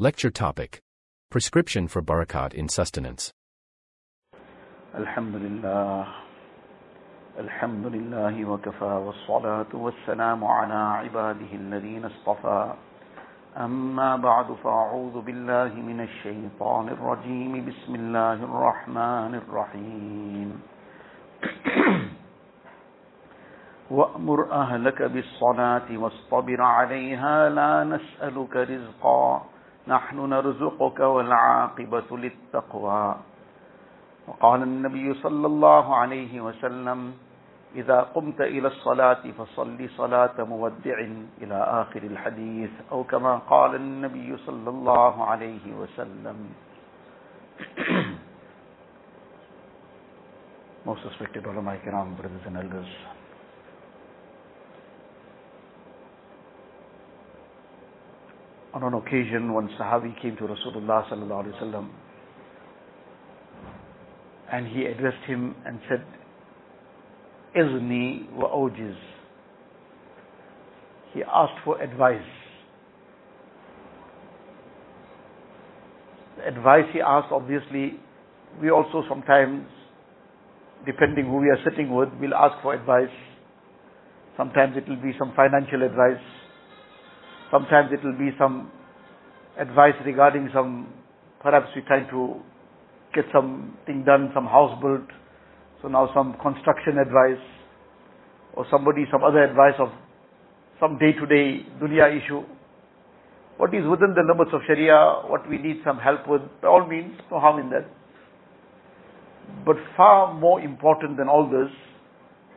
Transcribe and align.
Lecture 0.00 0.30
topic 0.30 0.80
Prescription 1.28 1.88
for 1.88 2.00
Barkat 2.00 2.54
in 2.54 2.68
Sustenance. 2.68 3.32
Alhamdulillah. 4.94 6.06
Alhamdulillah. 7.36 8.46
Wa 8.46 8.58
kafa 8.58 9.00
wa 9.00 9.12
salatu 9.26 9.74
wa 9.74 9.90
salamu 10.06 10.46
ala 10.46 11.02
ibadihi 11.02 11.58
al-ladin. 11.58 12.04
Amma 13.56 14.20
ba'du 14.22 14.56
fa'udhu 14.62 15.24
billahi 15.26 15.82
min 15.82 15.98
ash-shaytan 16.06 16.94
ar-rajim. 16.94 17.58
Bismillah 17.66 18.38
ar-Rahman 18.38 19.34
ar-Rahim. 19.34 20.62
وأمر 23.90 24.52
أهلك 24.52 25.02
بالصلاة 25.02 25.88
واصطبر 25.90 26.62
عليها 26.62 27.48
لا 27.48 27.84
نسألك 27.84 28.56
رزقا. 28.56 29.57
نحن 29.88 30.16
نرزقك 30.30 31.00
والعاقبة 31.00 32.10
للتقوى. 32.10 33.16
وقال 34.28 34.62
النبي 34.62 35.14
صلى 35.14 35.46
الله 35.46 35.96
عليه 35.96 36.40
وسلم 36.40 37.14
إذا 37.74 38.00
قمت 38.00 38.40
إلى 38.40 38.68
الصلاة 38.68 39.22
فصل 39.38 39.88
صلاة 39.96 40.44
مودع 40.44 40.98
إلى 41.42 41.58
آخر 41.82 42.02
الحديث. 42.02 42.70
أو 42.92 43.04
كما 43.04 43.36
قال 43.48 43.74
النبي 43.74 44.36
صلى 44.36 44.70
الله 44.70 45.24
عليه 45.24 45.66
وسلم. 45.80 46.38
Most 50.86 51.04
respected 51.04 51.44
ulama 51.44 51.76
kiram, 51.84 52.16
brothers 52.16 52.46
and 52.46 52.56
elders. 52.56 53.17
On 58.78 58.84
an 58.84 58.94
occasion, 58.94 59.52
one 59.52 59.68
Sahabi 59.76 60.14
came 60.22 60.36
to 60.36 60.44
Rasulullah 60.44 61.04
sallallahu 61.10 61.46
alaihi 61.46 61.60
wasallam, 61.60 61.88
and 64.52 64.68
he 64.68 64.84
addressed 64.84 65.24
him 65.26 65.56
and 65.66 65.80
said, 65.88 66.04
"Izni 67.56 68.30
wa 68.34 68.48
ojiz." 68.50 68.94
He 71.12 71.24
asked 71.24 71.58
for 71.64 71.82
advice. 71.82 72.22
The 76.36 76.46
advice 76.46 76.84
he 76.92 77.00
asked, 77.00 77.32
obviously, 77.32 77.98
we 78.62 78.70
also 78.70 79.02
sometimes, 79.08 79.66
depending 80.86 81.24
who 81.24 81.38
we 81.38 81.48
are 81.48 81.58
sitting 81.68 81.92
with, 81.92 82.10
will 82.20 82.34
ask 82.34 82.62
for 82.62 82.74
advice. 82.74 83.10
Sometimes 84.36 84.76
it 84.76 84.88
will 84.88 85.02
be 85.02 85.16
some 85.18 85.32
financial 85.34 85.82
advice. 85.82 86.22
Sometimes 87.50 87.90
it 87.92 88.04
will 88.04 88.18
be 88.18 88.30
some 88.38 88.70
advice 89.58 89.94
regarding 90.04 90.50
some, 90.52 90.92
perhaps 91.42 91.66
we're 91.74 91.86
trying 91.86 92.08
to 92.10 92.40
get 93.14 93.24
something 93.32 94.04
done, 94.04 94.30
some 94.34 94.44
house 94.44 94.78
built. 94.82 95.08
So 95.82 95.88
now 95.88 96.10
some 96.14 96.36
construction 96.42 96.98
advice, 96.98 97.42
or 98.54 98.66
somebody, 98.70 99.04
some 99.10 99.22
other 99.22 99.42
advice 99.42 99.74
of 99.78 99.88
some 100.80 100.98
day-to-day 100.98 101.66
dunya 101.80 102.16
issue. 102.18 102.42
What 103.56 103.74
is 103.74 103.82
within 103.88 104.14
the 104.14 104.22
limits 104.22 104.50
of 104.52 104.60
Sharia, 104.66 105.22
what 105.26 105.48
we 105.48 105.58
need 105.58 105.80
some 105.84 105.98
help 105.98 106.28
with, 106.28 106.42
by 106.62 106.68
all 106.68 106.86
means, 106.86 107.14
no 107.30 107.40
harm 107.40 107.60
in 107.60 107.70
that. 107.70 107.86
But 109.64 109.76
far 109.96 110.34
more 110.34 110.60
important 110.60 111.16
than 111.16 111.28
all 111.28 111.48
this 111.48 111.70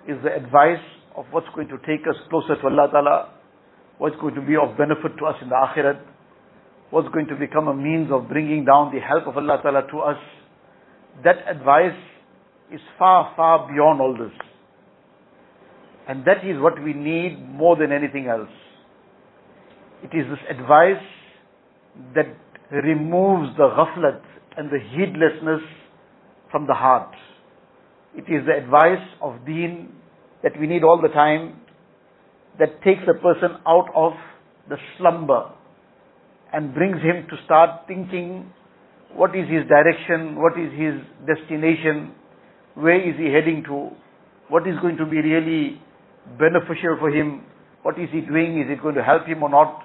is 0.07 0.21
the 0.23 0.33
advice 0.35 0.83
of 1.15 1.25
what's 1.31 1.47
going 1.55 1.67
to 1.69 1.77
take 1.79 2.05
us 2.07 2.15
closer 2.29 2.55
to 2.55 2.67
Allah 2.67 2.89
Ta'ala, 2.91 3.29
what's 4.01 4.15
going 4.15 4.33
to 4.33 4.41
be 4.41 4.55
of 4.55 4.75
benefit 4.79 5.15
to 5.19 5.25
us 5.27 5.35
in 5.43 5.49
the 5.49 5.53
Akhirat, 5.53 6.01
what's 6.89 7.07
going 7.09 7.27
to 7.27 7.35
become 7.35 7.67
a 7.67 7.73
means 7.75 8.09
of 8.11 8.27
bringing 8.27 8.65
down 8.65 8.91
the 8.91 8.99
help 8.99 9.27
of 9.27 9.37
Allah 9.37 9.59
Ta'ala 9.61 9.83
to 9.91 9.99
us. 9.99 10.17
That 11.23 11.35
advice 11.47 12.01
is 12.73 12.79
far, 12.97 13.31
far 13.35 13.67
beyond 13.71 14.01
all 14.01 14.17
this. 14.17 14.33
And 16.07 16.25
that 16.25 16.43
is 16.43 16.59
what 16.59 16.81
we 16.83 16.93
need 16.93 17.47
more 17.47 17.75
than 17.75 17.91
anything 17.91 18.25
else. 18.25 18.49
It 20.01 20.17
is 20.17 20.25
this 20.31 20.39
advice 20.49 21.05
that 22.15 22.35
removes 22.71 23.55
the 23.55 23.69
ghaflat 23.69 24.23
and 24.57 24.71
the 24.71 24.79
heedlessness 24.79 25.61
from 26.49 26.65
the 26.65 26.73
heart. 26.73 27.13
It 28.15 28.21
is 28.21 28.47
the 28.47 28.57
advice 28.63 29.07
of 29.21 29.45
deen 29.45 29.93
that 30.41 30.59
we 30.59 30.65
need 30.65 30.83
all 30.83 30.99
the 30.99 31.09
time 31.09 31.60
that 32.59 32.81
takes 32.83 33.03
a 33.07 33.13
person 33.13 33.57
out 33.67 33.89
of 33.95 34.13
the 34.69 34.77
slumber 34.97 35.51
and 36.53 36.73
brings 36.73 37.01
him 37.01 37.27
to 37.29 37.35
start 37.45 37.87
thinking 37.87 38.51
what 39.15 39.35
is 39.35 39.47
his 39.49 39.67
direction, 39.67 40.35
what 40.35 40.53
is 40.59 40.71
his 40.71 40.95
destination, 41.27 42.13
where 42.75 42.99
is 42.99 43.15
he 43.17 43.31
heading 43.31 43.63
to, 43.65 43.89
what 44.47 44.67
is 44.67 44.75
going 44.81 44.97
to 44.97 45.05
be 45.05 45.21
really 45.21 45.81
beneficial 46.39 46.97
for 46.99 47.09
him, 47.09 47.43
what 47.83 47.99
is 47.99 48.09
he 48.11 48.21
doing, 48.21 48.61
is 48.61 48.67
it 48.69 48.81
going 48.81 48.95
to 48.95 49.03
help 49.03 49.25
him 49.25 49.43
or 49.43 49.49
not. 49.49 49.83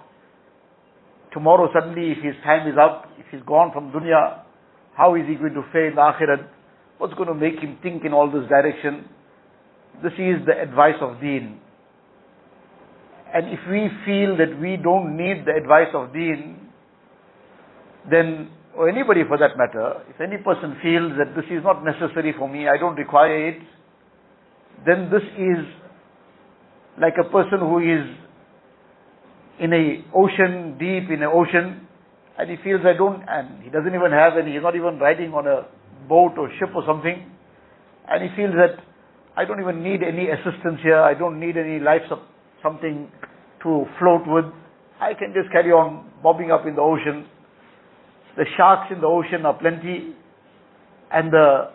Tomorrow 1.33 1.69
suddenly 1.73 2.13
if 2.13 2.23
his 2.23 2.35
time 2.45 2.69
is 2.69 2.75
up, 2.81 3.11
if 3.19 3.27
he's 3.31 3.43
gone 3.47 3.73
from 3.73 3.91
dunya, 3.91 4.43
how 4.97 5.15
is 5.15 5.23
he 5.29 5.35
going 5.35 5.55
to 5.55 5.63
fare 5.73 5.89
in 5.89 5.97
akhirat? 5.97 6.49
What's 6.99 7.15
going 7.15 7.29
to 7.29 7.35
make 7.35 7.59
him 7.61 7.79
think 7.83 8.05
in 8.05 8.13
all 8.13 8.31
this 8.31 8.49
direction? 8.49 9.09
This 10.03 10.13
is 10.13 10.47
the 10.47 10.55
advice 10.61 10.97
of 11.01 11.21
deen. 11.21 11.61
And 13.35 13.49
if 13.49 13.61
we 13.69 13.89
feel 14.05 14.37
that 14.37 14.59
we 14.61 14.77
don't 14.77 15.17
need 15.17 15.45
the 15.47 15.53
advice 15.53 15.93
of 15.95 16.13
deen, 16.13 16.71
then, 18.11 18.51
or 18.77 18.89
anybody 18.89 19.23
for 19.27 19.37
that 19.39 19.59
matter, 19.59 20.03
if 20.09 20.21
any 20.21 20.39
person 20.39 20.79
feels 20.83 21.13
that 21.19 21.35
this 21.35 21.45
is 21.51 21.63
not 21.65 21.85
necessary 21.85 22.35
for 22.39 22.49
me, 22.49 22.69
I 22.69 22.79
don't 22.79 22.95
require 22.95 23.49
it, 23.49 23.59
then 24.87 25.11
this 25.11 25.25
is 25.37 25.67
like 27.01 27.15
a 27.19 27.29
person 27.29 27.59
who 27.61 27.79
is 27.79 28.07
in 29.59 29.73
a 29.73 30.05
ocean, 30.15 30.77
deep 30.79 31.11
in 31.11 31.23
an 31.23 31.31
ocean, 31.33 31.89
and 32.39 32.51
he 32.51 32.57
feels 32.63 32.83
I 32.85 32.97
don't, 32.97 33.25
and 33.27 33.63
he 33.63 33.71
doesn't 33.71 33.95
even 33.95 34.13
have 34.13 34.37
any, 34.41 34.53
he's 34.53 34.63
not 34.63 34.77
even 34.77 34.99
riding 34.99 35.33
on 35.33 35.47
a 35.47 35.67
boat 36.09 36.37
or 36.39 36.51
ship 36.59 36.71
or 36.75 36.85
something, 36.87 37.25
and 38.09 38.23
he 38.23 38.29
feels 38.37 38.53
that 38.55 38.85
I 39.37 39.45
don't 39.45 39.61
even 39.61 39.83
need 39.83 40.03
any 40.03 40.29
assistance 40.29 40.81
here, 40.83 41.01
I 41.01 41.15
don't 41.15 41.41
need 41.41 41.57
any 41.57 41.81
life 41.81 42.03
something 42.67 43.09
to 43.63 43.85
float 43.99 44.27
with. 44.27 44.47
I 45.01 45.15
can 45.15 45.33
just 45.35 45.53
carry 45.53 45.71
on 45.71 46.11
bobbing 46.23 46.51
up 46.51 46.67
in 46.67 46.75
the 46.75 46.83
ocean. 46.83 47.27
The 48.37 48.45
sharks 48.57 48.91
in 48.91 49.01
the 49.01 49.07
ocean 49.07 49.47
are 49.47 49.55
plenty, 49.55 50.15
and 51.13 51.33
the 51.33 51.71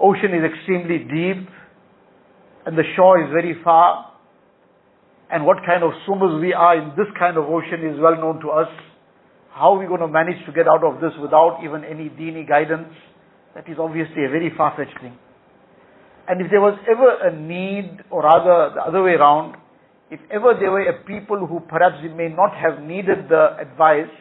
ocean 0.00 0.32
is 0.32 0.42
extremely 0.42 0.98
deep, 0.98 1.48
and 2.66 2.76
the 2.76 2.84
shore 2.96 3.20
is 3.22 3.30
very 3.30 3.54
far. 3.62 4.12
And 5.30 5.44
what 5.44 5.58
kind 5.66 5.84
of 5.84 5.90
swimmers 6.06 6.40
we 6.40 6.54
are 6.54 6.78
in 6.78 6.90
this 6.96 7.10
kind 7.18 7.36
of 7.36 7.44
ocean 7.44 7.84
is 7.84 8.00
well 8.00 8.16
known 8.16 8.40
to 8.40 8.50
us. 8.50 8.68
How 9.52 9.74
are 9.74 9.78
we 9.78 9.86
going 9.86 10.00
to 10.00 10.08
manage 10.08 10.40
to 10.46 10.52
get 10.52 10.66
out 10.66 10.82
of 10.84 11.00
this 11.00 11.12
without 11.20 11.60
even 11.64 11.84
any 11.84 12.08
dini 12.08 12.48
guidance? 12.48 12.88
That 13.54 13.68
is 13.68 13.76
obviously 13.78 14.24
a 14.24 14.30
very 14.30 14.50
far-fetched 14.56 14.98
thing. 15.00 15.18
And 16.28 16.42
if 16.42 16.50
there 16.50 16.60
was 16.60 16.78
ever 16.84 17.28
a 17.28 17.34
need, 17.34 18.04
or 18.10 18.22
rather 18.22 18.74
the 18.74 18.82
other 18.82 19.02
way 19.02 19.12
around, 19.12 19.56
if 20.10 20.20
ever 20.30 20.52
there 20.58 20.70
were 20.70 20.82
a 20.82 21.02
people 21.04 21.46
who 21.46 21.60
perhaps 21.60 21.96
may 22.14 22.28
not 22.28 22.54
have 22.54 22.82
needed 22.82 23.28
the 23.28 23.56
advice, 23.58 24.12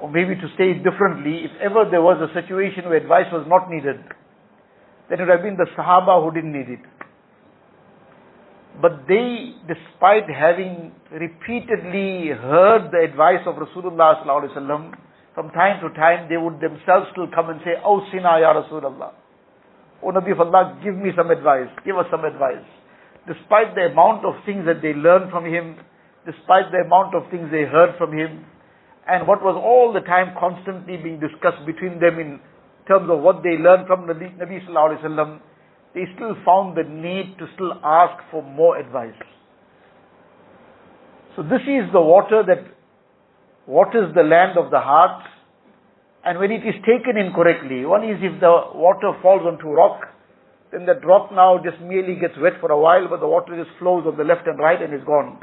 or 0.00 0.10
maybe 0.10 0.34
to 0.34 0.48
say 0.58 0.72
it 0.72 0.82
differently, 0.82 1.44
if 1.44 1.52
ever 1.62 1.86
there 1.88 2.02
was 2.02 2.18
a 2.18 2.32
situation 2.34 2.84
where 2.86 2.96
advice 2.96 3.26
was 3.32 3.46
not 3.46 3.70
needed, 3.70 4.02
then 5.08 5.20
it 5.20 5.22
would 5.22 5.30
have 5.30 5.42
been 5.42 5.56
the 5.56 5.66
Sahaba 5.76 6.22
who 6.22 6.34
didn't 6.34 6.52
need 6.52 6.70
it. 6.70 6.80
But 8.80 9.06
they, 9.06 9.54
despite 9.68 10.30
having 10.30 10.92
repeatedly 11.12 12.34
heard 12.34 12.90
the 12.90 12.98
advice 13.04 13.46
of 13.46 13.56
Rasulullah 13.56 14.24
from 15.34 15.50
time 15.50 15.80
to 15.82 15.94
time 15.94 16.28
they 16.28 16.36
would 16.36 16.60
themselves 16.60 17.06
still 17.12 17.28
come 17.34 17.50
and 17.50 17.60
say, 17.64 17.74
Oh 17.84 18.00
Sina 18.10 18.40
Ya 18.40 18.54
Rasulullah. 18.54 19.12
Oh 20.02 20.12
Nabi 20.12 20.32
of 20.32 20.40
Allah, 20.40 20.78
give 20.82 20.96
me 20.96 21.10
some 21.16 21.30
advice, 21.30 21.68
give 21.84 21.96
us 21.96 22.06
some 22.10 22.24
advice. 22.24 22.64
Despite 23.28 23.74
the 23.74 23.92
amount 23.92 24.24
of 24.24 24.34
things 24.46 24.64
that 24.64 24.80
they 24.80 24.94
learned 24.94 25.30
from 25.30 25.44
him, 25.44 25.76
despite 26.24 26.72
the 26.72 26.84
amount 26.86 27.14
of 27.14 27.30
things 27.30 27.50
they 27.50 27.64
heard 27.64 27.96
from 27.98 28.12
him, 28.16 28.44
and 29.06 29.26
what 29.26 29.42
was 29.42 29.56
all 29.56 29.92
the 29.92 30.00
time 30.00 30.34
constantly 30.38 30.96
being 30.96 31.20
discussed 31.20 31.64
between 31.66 32.00
them 32.00 32.18
in 32.18 32.40
terms 32.88 33.10
of 33.10 33.20
what 33.20 33.42
they 33.42 33.56
learned 33.60 33.86
from 33.86 34.06
Nabi, 34.06 34.32
Nabi 34.38 34.64
sallallahu 34.64 34.96
alaihi 34.96 35.04
wasallam, 35.04 35.40
they 35.94 36.04
still 36.14 36.34
found 36.44 36.76
the 36.76 36.84
need 36.84 37.36
to 37.38 37.46
still 37.54 37.74
ask 37.84 38.22
for 38.30 38.42
more 38.42 38.78
advice. 38.78 39.18
So 41.36 41.42
this 41.42 41.62
is 41.62 41.90
the 41.92 42.00
water 42.00 42.42
that 42.46 42.64
waters 43.66 44.14
the 44.14 44.22
land 44.22 44.58
of 44.58 44.70
the 44.70 44.80
heart, 44.80 45.22
and 46.24 46.38
when 46.38 46.50
it 46.52 46.66
is 46.66 46.74
taken 46.84 47.16
incorrectly, 47.16 47.84
one 47.86 48.04
is 48.04 48.20
if 48.20 48.40
the 48.40 48.52
water 48.74 49.16
falls 49.22 49.42
onto 49.46 49.68
rock, 49.68 50.08
then 50.70 50.86
that 50.86 51.04
rock 51.04 51.32
now 51.32 51.58
just 51.58 51.80
merely 51.80 52.14
gets 52.14 52.34
wet 52.38 52.60
for 52.60 52.70
a 52.70 52.78
while, 52.78 53.08
but 53.08 53.20
the 53.20 53.26
water 53.26 53.56
just 53.56 53.74
flows 53.78 54.04
on 54.06 54.16
the 54.16 54.24
left 54.24 54.46
and 54.46 54.58
right 54.58 54.80
and 54.80 54.94
is 54.94 55.02
gone. 55.04 55.40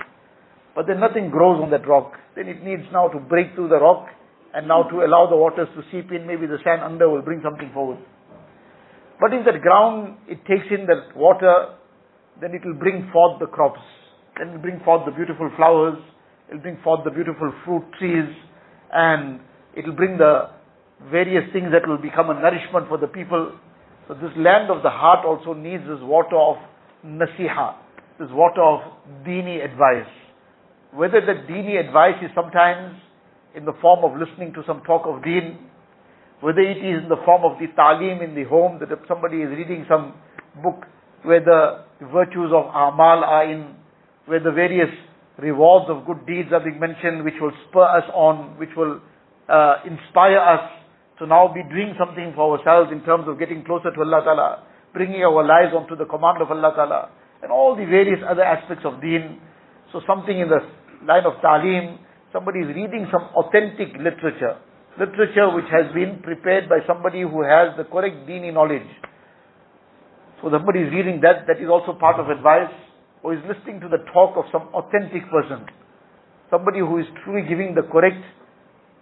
but 0.77 0.85
then 0.85 1.00
nothing 1.00 1.31
grows 1.33 1.57
on 1.57 1.71
that 1.71 1.88
rock. 1.88 2.13
Then 2.35 2.47
it 2.47 2.62
needs 2.63 2.83
now 2.94 3.07
to 3.09 3.18
break 3.18 3.56
through 3.56 3.69
the 3.69 3.81
rock 3.81 4.06
and 4.53 4.68
now 4.68 4.83
to 4.83 5.01
allow 5.01 5.25
the 5.27 5.35
waters 5.35 5.68
to 5.74 5.81
seep 5.89 6.12
in. 6.13 6.27
Maybe 6.27 6.45
the 6.45 6.62
sand 6.63 6.85
under 6.85 7.09
will 7.09 7.24
bring 7.24 7.41
something 7.41 7.71
forward. 7.74 7.97
But 9.19 9.33
if 9.33 9.44
that 9.50 9.62
ground, 9.65 10.18
it 10.29 10.45
takes 10.45 10.69
in 10.69 10.85
that 10.85 11.18
water, 11.18 11.74
then 12.39 12.53
it 12.53 12.62
will 12.63 12.77
bring 12.77 13.09
forth 13.12 13.39
the 13.39 13.47
crops. 13.47 13.81
Then 14.38 14.50
it 14.50 14.51
will 14.53 14.62
bring 14.62 14.79
forth 14.85 15.09
the 15.09 15.12
beautiful 15.12 15.50
flowers. 15.57 15.97
It 16.47 16.53
will 16.53 16.62
bring 16.62 16.77
forth 16.83 17.01
the 17.03 17.09
beautiful 17.09 17.51
fruit 17.65 17.83
trees. 17.97 18.29
And 18.94 19.41
it 19.74 19.83
will 19.83 19.97
bring 19.97 20.19
the 20.21 20.53
various 21.12 21.46
things 21.54 21.68
that 21.72 21.88
will 21.88 21.98
become 21.98 22.30
a 22.30 22.34
nourishment 22.34 22.88
for 22.90 22.98
the 22.98 23.08
people. 23.08 23.52
So 24.08 24.14
this 24.16 24.32
land 24.38 24.72
of 24.72 24.84
the 24.84 24.90
heart 24.90 25.26
also 25.26 25.54
needs 25.54 25.84
this 25.84 26.02
water 26.02 26.36
of 26.36 26.58
nasiha, 27.06 27.76
this 28.20 28.30
water 28.32 28.62
of 28.62 28.82
dini 29.26 29.64
advice. 29.64 30.10
Whether 30.94 31.22
the 31.22 31.46
dini 31.46 31.80
advice 31.80 32.18
is 32.24 32.32
sometimes 32.34 32.98
in 33.56 33.66
the 33.66 33.74
form 33.82 34.04
of 34.04 34.18
listening 34.20 34.54
to 34.54 34.64
some 34.66 34.82
talk 34.86 35.04
of 35.06 35.24
deen, 35.24 35.60
whether 36.42 36.62
it 36.62 36.78
is 36.78 37.04
in 37.04 37.10
the 37.10 37.22
form 37.26 37.44
of 37.44 37.58
the 37.60 37.68
talim 37.78 38.24
in 38.24 38.36
the 38.36 38.44
home, 38.44 38.80
that 38.80 38.92
if 38.92 39.00
somebody 39.08 39.38
is 39.38 39.50
reading 39.50 39.86
some 39.90 40.14
book 40.62 40.86
where 41.24 41.42
the 41.42 41.84
virtues 42.14 42.52
of 42.54 42.66
amal 42.70 43.24
are 43.26 43.52
in, 43.52 43.76
where 44.26 44.40
the 44.40 44.52
various 44.52 44.90
rewards 45.40 45.86
of 45.90 46.06
good 46.06 46.26
deeds 46.26 46.50
are 46.54 46.60
being 46.60 46.80
mentioned, 46.80 47.24
which 47.24 47.34
will 47.42 47.52
spur 47.68 47.84
us 47.84 48.04
on, 48.14 48.58
which 48.58 48.70
will 48.78 49.02
uh, 49.50 49.78
inspire 49.86 50.40
us 50.40 50.76
to 51.19 51.25
now 51.25 51.50
be 51.50 51.64
doing 51.66 51.96
something 51.98 52.34
for 52.36 52.58
ourselves 52.58 52.92
in 52.92 53.02
terms 53.02 53.25
of 53.28 53.40
getting 53.40 53.64
closer 53.66 53.90
to 53.90 54.00
Allah 54.02 54.22
Ta'ala, 54.24 54.50
bringing 54.94 55.22
our 55.24 55.42
lives 55.42 55.74
onto 55.74 55.96
the 55.96 56.06
command 56.06 56.42
of 56.42 56.52
Allah 56.52 56.74
Ta'ala, 56.75 57.10
and 57.42 57.52
all 57.52 57.75
the 57.75 57.86
various 57.86 58.22
other 58.28 58.44
aspects 58.44 58.86
of 58.86 59.02
deen. 59.02 59.42
So 59.92 60.02
something 60.06 60.38
in 60.38 60.50
the 60.50 60.62
line 61.06 61.25
of 61.25 61.42
talim, 61.42 61.98
somebody 62.34 62.60
is 62.62 62.69
reading 62.69 63.10
some 63.12 63.30
authentic 63.34 63.98
literature, 63.98 64.62
literature 65.00 65.50
which 65.54 65.69
has 65.74 65.90
been 65.94 66.22
prepared 66.22 66.69
by 66.69 66.86
somebody 66.86 67.22
who 67.22 67.42
has 67.42 67.74
the 67.78 67.86
correct 67.86 68.30
dini 68.30 68.54
knowledge. 68.54 68.88
So 70.42 70.50
somebody 70.54 70.86
is 70.86 70.94
reading 70.94 71.22
that, 71.22 71.50
that 71.50 71.58
is 71.58 71.70
also 71.70 71.98
part 71.98 72.20
of 72.20 72.30
advice, 72.30 72.74
or 73.24 73.34
is 73.34 73.42
listening 73.50 73.81
to 73.81 73.90
the 73.90 74.06
talk 74.13 74.38
of 74.38 74.46
some 74.52 74.70
authentic 74.74 75.25
person. 75.34 75.66
Somebody 76.54 76.80
who 76.80 77.00
is 77.00 77.06
truly 77.25 77.42
giving 77.42 77.74
the 77.74 77.81
correct 77.81 78.22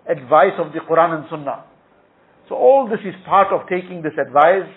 advice 0.08 0.56
of 0.58 0.72
the 0.72 0.80
Quran 0.80 1.20
and 1.20 1.26
Sunnah. 1.30 1.75
So 2.48 2.56
all 2.56 2.88
this 2.88 3.02
is 3.02 3.16
part 3.26 3.50
of 3.52 3.68
taking 3.68 4.02
this 4.06 4.14
advice, 4.22 4.70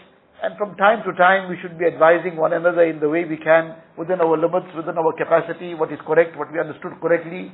and 0.43 0.57
from 0.57 0.77
time 0.77 1.05
to 1.05 1.13
time 1.19 1.51
we 1.51 1.59
should 1.61 1.79
be 1.79 1.85
advising 1.85 2.37
one 2.37 2.53
another 2.53 2.83
in 2.83 3.01
the 3.01 3.09
way 3.09 3.25
we 3.25 3.37
can, 3.37 3.77
within 3.97 4.21
our 4.21 4.39
limits, 4.39 4.73
within 4.77 4.97
our 4.97 5.13
capacity, 5.13 5.75
what 5.75 5.93
is 5.93 5.99
correct, 6.07 6.37
what 6.39 6.53
we 6.53 6.61
understood 6.61 6.97
correctly, 7.03 7.53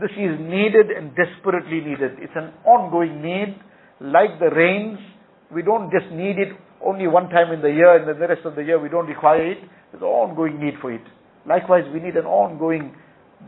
this 0.00 0.12
is 0.12 0.36
needed 0.36 0.92
and 0.92 1.16
desperately 1.16 1.80
needed. 1.80 2.20
It's 2.20 2.36
an 2.36 2.52
ongoing 2.68 3.22
need. 3.22 3.56
Like 4.00 4.36
the 4.38 4.52
rains, 4.52 4.98
we 5.48 5.62
don't 5.62 5.88
just 5.88 6.12
need 6.12 6.36
it 6.36 6.52
only 6.84 7.06
one 7.08 7.30
time 7.30 7.52
in 7.52 7.62
the 7.62 7.72
year 7.72 7.96
and 7.96 8.06
then 8.06 8.20
the 8.20 8.28
rest 8.28 8.44
of 8.44 8.56
the 8.56 8.62
year 8.62 8.78
we 8.78 8.90
don't 8.90 9.06
require 9.06 9.52
it. 9.52 9.58
There's 9.90 10.02
an 10.02 10.08
ongoing 10.08 10.60
need 10.60 10.74
for 10.82 10.92
it. 10.92 11.00
Likewise, 11.48 11.84
we 11.94 12.00
need 12.00 12.16
an 12.16 12.26
ongoing 12.26 12.94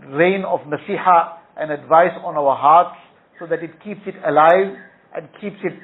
rain 0.09 0.45
of 0.49 0.61
nasiha 0.61 1.37
and 1.59 1.71
advice 1.71 2.17
on 2.25 2.37
our 2.37 2.57
hearts 2.57 2.97
so 3.39 3.47
that 3.47 3.61
it 3.63 3.77
keeps 3.85 4.01
it 4.07 4.15
alive 4.25 4.73
and 5.15 5.29
keeps 5.41 5.61
it 5.65 5.77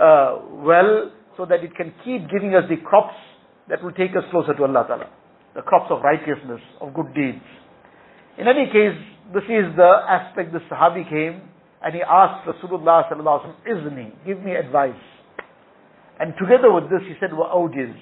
uh, 0.00 0.38
well 0.64 1.10
so 1.36 1.44
that 1.46 1.64
it 1.64 1.74
can 1.74 1.92
keep 2.04 2.30
giving 2.30 2.54
us 2.54 2.64
the 2.68 2.76
crops 2.76 3.16
that 3.68 3.82
will 3.82 3.92
take 3.92 4.10
us 4.16 4.24
closer 4.30 4.54
to 4.54 4.62
Allah 4.62 4.84
Ta'ala. 4.86 5.08
The 5.54 5.62
crops 5.62 5.90
of 5.90 6.02
righteousness, 6.02 6.60
of 6.80 6.94
good 6.94 7.14
deeds. 7.14 7.44
In 8.38 8.48
any 8.48 8.66
case, 8.66 8.96
this 9.32 9.44
is 9.44 9.74
the 9.76 9.92
aspect 10.08 10.52
the 10.52 10.60
Sahabi 10.70 11.08
came 11.08 11.42
and 11.82 11.94
he 11.94 12.02
asked 12.02 12.46
Rasulullah 12.46 13.08
sallallahu 13.10 13.54
alaihi 13.66 13.84
wasallam, 13.84 14.12
give 14.26 14.42
me 14.42 14.54
advice. 14.54 15.00
And 16.18 16.34
together 16.38 16.72
with 16.72 16.84
this, 16.84 17.02
he 17.06 17.14
said, 17.20 17.30
wa'awjiz. 17.30 17.94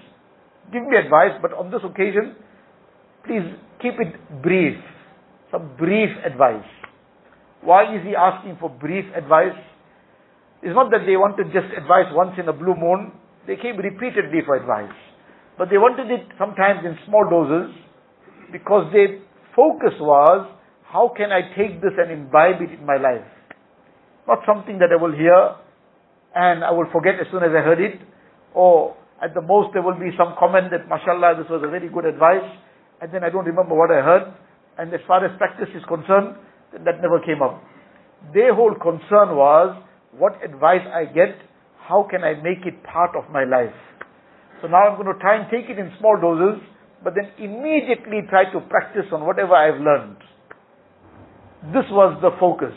Give 0.73 0.83
me 0.83 0.97
advice, 0.97 1.39
but 1.43 1.53
on 1.53 1.71
this 1.71 1.81
occasion, 1.85 2.37
please 3.27 3.43
keep 3.83 3.95
it 3.99 4.43
brief. 4.43 4.77
Some 5.51 5.77
brief 5.77 6.11
advice. 6.25 6.65
Why 7.63 7.95
is 7.95 8.03
he 8.05 8.15
asking 8.15 8.59
for 8.61 8.69
brief 8.71 9.05
advice? 9.17 9.57
It's 10.65 10.73
not 10.73 10.89
that 10.97 11.05
they 11.05 11.21
wanted 11.21 11.53
just 11.53 11.69
advice 11.77 12.09
once 12.17 12.41
in 12.41 12.49
a 12.49 12.57
blue 12.57 12.73
moon. 12.73 13.13
They 13.47 13.61
came 13.61 13.77
repeatedly 13.77 14.41
for 14.49 14.57
advice. 14.57 14.97
But 15.61 15.69
they 15.69 15.77
wanted 15.77 16.09
it 16.09 16.25
sometimes 16.41 16.81
in 16.89 16.97
small 17.05 17.29
doses 17.29 17.77
because 18.51 18.89
their 18.97 19.21
focus 19.53 19.93
was 20.01 20.49
how 20.89 21.13
can 21.13 21.29
I 21.31 21.53
take 21.53 21.85
this 21.85 21.93
and 22.01 22.11
imbibe 22.11 22.65
it 22.65 22.73
in 22.81 22.87
my 22.87 22.97
life? 22.97 23.29
Not 24.27 24.41
something 24.49 24.81
that 24.81 24.89
I 24.89 24.97
will 24.97 25.13
hear 25.13 25.61
and 26.35 26.65
I 26.65 26.71
will 26.73 26.89
forget 26.91 27.21
as 27.21 27.27
soon 27.31 27.43
as 27.43 27.53
I 27.53 27.63
heard 27.63 27.81
it, 27.81 28.01
or 28.55 28.97
at 29.23 29.35
the 29.35 29.41
most 29.41 29.71
there 29.73 29.83
will 29.83 29.99
be 29.99 30.11
some 30.19 30.35
comment 30.39 30.71
that, 30.73 30.89
mashallah, 30.89 31.39
this 31.39 31.47
was 31.51 31.63
a 31.63 31.71
very 31.71 31.89
good 31.89 32.05
advice, 32.05 32.47
and 33.01 33.13
then 33.15 33.23
I 33.23 33.31
don't 33.31 33.47
remember 33.47 33.75
what 33.75 33.91
I 33.91 34.03
heard, 34.03 34.35
and 34.79 34.93
as 34.93 35.01
far 35.07 35.25
as 35.25 35.31
practice 35.39 35.71
is 35.75 35.83
concerned, 35.87 36.35
that 36.73 36.99
never 36.99 37.23
came 37.23 37.39
up. 37.39 37.63
Their 38.35 38.55
whole 38.55 38.75
concern 38.75 39.39
was, 39.39 39.79
what 40.19 40.43
advice 40.45 40.87
I 40.93 41.05
get, 41.07 41.37
how 41.79 42.07
can 42.11 42.25
I 42.25 42.35
make 42.35 42.65
it 42.65 42.83
part 42.85 43.17
of 43.17 43.31
my 43.31 43.45
life? 43.45 43.75
So 44.63 44.69
now 44.69 44.89
I'm 44.89 44.97
going 44.97 45.13
to 45.13 45.21
try 45.21 45.37
and 45.37 45.51
take 45.51 45.69
it 45.69 45.79
in 45.79 45.93
small 45.99 46.17
doses, 46.17 46.63
but 47.03 47.15
then 47.15 47.29
immediately 47.39 48.25
try 48.31 48.51
to 48.53 48.61
practice 48.61 49.05
on 49.13 49.27
whatever 49.27 49.55
I've 49.55 49.81
learned. 49.81 50.17
This 51.73 51.85
was 51.91 52.17
the 52.23 52.31
focus. 52.41 52.73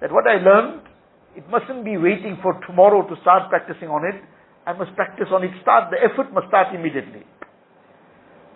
That 0.00 0.12
what 0.12 0.26
I 0.26 0.36
learned, 0.40 0.82
it 1.36 1.44
mustn't 1.48 1.84
be 1.84 1.96
waiting 1.96 2.38
for 2.42 2.58
tomorrow 2.66 3.06
to 3.06 3.14
start 3.20 3.48
practicing 3.48 3.88
on 3.88 4.04
it. 4.04 4.20
I 4.66 4.72
must 4.72 4.94
practice 4.94 5.28
on 5.32 5.44
it. 5.44 5.50
Start, 5.62 5.90
the 5.90 6.00
effort 6.00 6.32
must 6.32 6.48
start 6.48 6.74
immediately. 6.74 7.24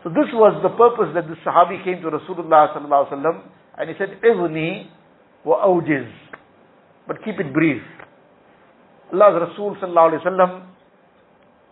So 0.04 0.10
this 0.10 0.28
was 0.36 0.60
the 0.60 0.68
purpose 0.68 1.16
that 1.16 1.24
the 1.24 1.40
Sahabi 1.40 1.80
came 1.80 2.04
to 2.04 2.12
Rasulullah 2.12 2.76
sallallahu 2.76 3.08
alaihi 3.08 3.16
wasallam 3.16 3.36
and 3.78 3.88
he 3.88 3.96
said, 3.96 4.20
"Ivni 4.20 4.92
wa 5.44 5.64
awjiz," 5.64 6.12
but 7.06 7.22
keep 7.24 7.38
it 7.40 7.52
brief. 7.52 7.82
Allah's 9.12 9.48
Rasul 9.48 9.76
sallallahu 9.76 10.12
alaihi 10.12 10.24
wasallam, 10.26 10.66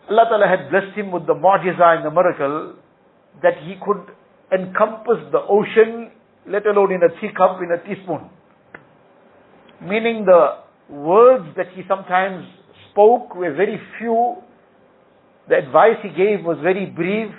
Allah 0.09 0.25
Taala 0.31 0.47
had 0.49 0.69
blessed 0.69 0.97
him 0.97 1.11
with 1.11 1.25
the 1.27 1.33
mu'jiza 1.33 1.97
and 1.97 2.05
the 2.05 2.11
miracle 2.11 2.75
that 3.41 3.57
he 3.63 3.75
could 3.83 4.13
encompass 4.51 5.19
the 5.31 5.39
ocean 5.39 6.11
let 6.47 6.65
alone 6.65 6.91
in 6.91 7.01
a 7.03 7.09
teacup, 7.21 7.61
in 7.61 7.71
a 7.71 7.77
teaspoon. 7.83 8.29
Meaning 9.81 10.25
the 10.25 10.59
words 10.89 11.45
that 11.55 11.67
he 11.73 11.83
sometimes 11.87 12.45
spoke 12.91 13.35
were 13.35 13.53
very 13.53 13.79
few, 13.97 14.35
the 15.49 15.55
advice 15.55 15.97
he 16.03 16.09
gave 16.09 16.43
was 16.45 16.57
very 16.61 16.85
brief, 16.85 17.31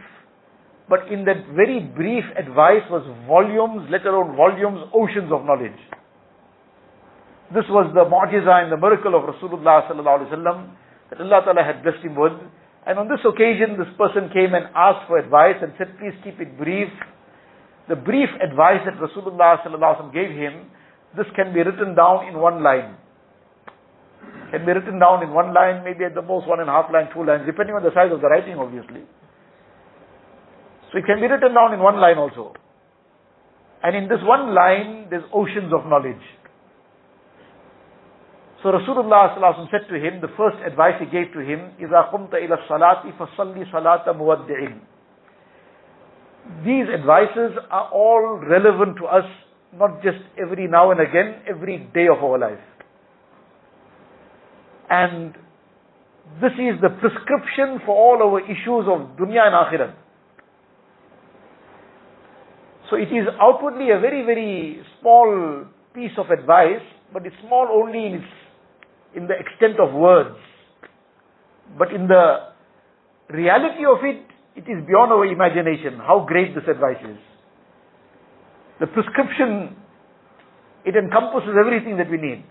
but 0.89 1.09
in 1.11 1.25
that 1.25 1.47
very 1.55 1.81
brief 1.81 2.25
advice 2.37 2.85
was 2.91 3.05
volumes, 3.27 3.89
let 3.91 4.05
alone 4.07 4.37
volumes, 4.37 4.81
oceans 4.93 5.33
of 5.33 5.45
knowledge. 5.45 5.79
This 7.53 7.69
was 7.69 7.93
the 7.93 8.07
mu'jiza 8.09 8.65
and 8.65 8.73
the 8.73 8.81
miracle 8.81 9.13
of 9.13 9.29
Rasulullah 9.29 9.85
sallallahu 9.91 10.25
alaihi 10.25 10.33
wasallam 10.33 10.59
that 11.11 11.21
Allah 11.21 11.43
Ta'ala 11.45 11.63
had 11.63 11.83
blessed 11.83 12.01
him 12.01 12.17
with. 12.17 12.33
And 12.87 12.99
on 12.99 13.09
this 13.09 13.21
occasion, 13.25 13.77
this 13.77 13.91
person 13.97 14.33
came 14.33 14.55
and 14.55 14.69
asked 14.77 15.09
for 15.09 15.19
advice 15.19 15.57
and 15.61 15.73
said, 15.77 15.97
please 15.99 16.17
keep 16.25 16.41
it 16.41 16.57
brief 16.57 16.89
the 17.89 17.97
brief 17.97 18.29
advice 18.41 18.81
that 18.87 18.97
Rasulullah 18.97 19.61
gave 20.13 20.31
him, 20.31 20.71
this 21.17 21.27
can 21.37 21.53
be 21.53 21.61
written 21.61 21.95
down 21.95 22.29
in 22.29 22.39
one 22.39 22.63
line. 22.63 22.97
Can 24.51 24.65
be 24.65 24.73
written 24.73 24.99
down 24.99 25.23
in 25.23 25.31
one 25.33 25.53
line, 25.53 25.85
maybe 25.85 26.05
at 26.05 26.15
the 26.15 26.23
most 26.23 26.49
one 26.49 26.61
and 26.61 26.69
a 26.69 26.73
half 26.73 26.91
line, 26.93 27.09
two 27.13 27.25
lines, 27.25 27.45
depending 27.45 27.75
on 27.77 27.83
the 27.83 27.93
size 27.93 28.11
of 28.11 28.21
the 28.21 28.29
writing, 28.29 28.57
obviously. 28.57 29.05
So 30.91 30.99
it 30.99 31.05
can 31.05 31.21
be 31.21 31.27
written 31.27 31.53
down 31.53 31.75
in 31.75 31.81
one 31.81 32.01
line 32.01 32.17
also. 32.17 32.55
And 33.83 33.95
in 33.95 34.09
this 34.09 34.23
one 34.23 34.55
line, 34.55 35.09
there's 35.11 35.25
oceans 35.35 35.73
of 35.75 35.85
knowledge. 35.85 36.25
So 38.64 38.72
Rasulullah 38.72 39.36
said 39.72 39.88
to 39.88 39.96
him, 39.96 40.20
the 40.20 40.28
first 40.36 40.58
advice 40.66 41.00
he 41.00 41.06
gave 41.06 41.32
to 41.34 41.40
him, 41.40 41.72
إِذَا 41.80 42.12
قُمْتَ 42.12 42.34
إِلَى 42.36 42.68
الصَّلَاةِ 42.68 43.18
فَصَلِّ 43.18 43.72
صَلَاةَ 43.72 44.06
مُوَدِّعٍ 44.16 44.80
these 46.66 46.86
advices 46.90 47.58
are 47.70 47.90
all 47.94 48.42
relevant 48.42 48.98
to 48.98 49.06
us, 49.06 49.26
not 49.78 50.02
just 50.02 50.18
every 50.38 50.68
now 50.68 50.92
and 50.92 51.00
again, 51.00 51.42
every 51.48 51.78
day 51.94 52.08
of 52.08 52.24
our 52.24 52.40
life. 52.40 52.60
And 54.90 55.34
this 56.42 56.52
is 56.54 56.82
the 56.82 56.90
prescription 56.90 57.80
for 57.86 57.96
all 57.96 58.18
our 58.24 58.42
issues 58.42 58.90
of 58.90 59.16
dunya 59.16 59.46
and 59.46 59.54
akhirat. 59.54 59.94
So 62.90 62.96
it 62.96 63.14
is 63.14 63.28
outwardly 63.40 63.92
a 63.92 64.00
very, 64.00 64.26
very 64.26 64.82
small 65.00 65.66
piece 65.94 66.18
of 66.18 66.32
advice, 66.32 66.82
but 67.14 67.26
it's 67.28 67.36
small 67.46 67.68
only 67.72 68.08
in, 68.08 68.14
its, 68.16 68.26
in 69.16 69.28
the 69.28 69.34
extent 69.34 69.80
of 69.80 69.94
words. 69.94 70.38
But 71.78 71.94
in 71.94 72.08
the 72.08 72.54
reality 73.30 73.86
of 73.86 74.04
it, 74.04 74.26
it 74.56 74.66
is 74.70 74.86
beyond 74.86 75.12
our 75.12 75.26
imagination 75.26 76.00
how 76.00 76.26
great 76.28 76.56
this 76.56 76.66
advice 76.68 77.02
is. 77.04 77.18
The 78.80 78.88
prescription, 78.88 79.76
it 80.86 80.96
encompasses 80.96 81.54
everything 81.60 81.98
that 81.98 82.10
we 82.10 82.18
need. 82.18 82.44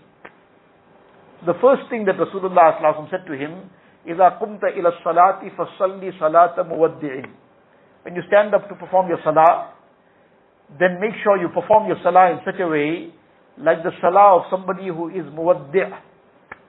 The 1.45 1.53
first 1.61 1.89
thing 1.89 2.05
that 2.05 2.15
Rasulullah 2.15 2.79
said 3.09 3.25
to 3.27 3.33
him, 3.33 3.69
إِذَا 4.07 4.39
قُمْتَ 4.41 4.63
إِلَى 4.63 4.89
الصَّلَاةِ 5.03 5.55
فَصَلِّ 5.55 6.01
صَلَاةَ 6.19 6.55
مُوَدِّعٍ 6.57 7.25
When 8.03 8.15
you 8.15 8.21
stand 8.27 8.53
up 8.53 8.67
to 8.69 8.75
perform 8.75 9.07
your 9.09 9.19
salah, 9.23 9.73
then 10.79 10.99
make 11.01 11.11
sure 11.23 11.37
you 11.37 11.49
perform 11.49 11.87
your 11.87 11.97
salah 12.03 12.31
in 12.31 12.39
such 12.45 12.59
a 12.59 12.67
way, 12.67 13.11
like 13.57 13.83
the 13.83 13.91
salah 14.01 14.39
of 14.39 14.43
somebody 14.49 14.87
who 14.87 15.09
is 15.09 15.25
muwaddi'. 15.33 15.91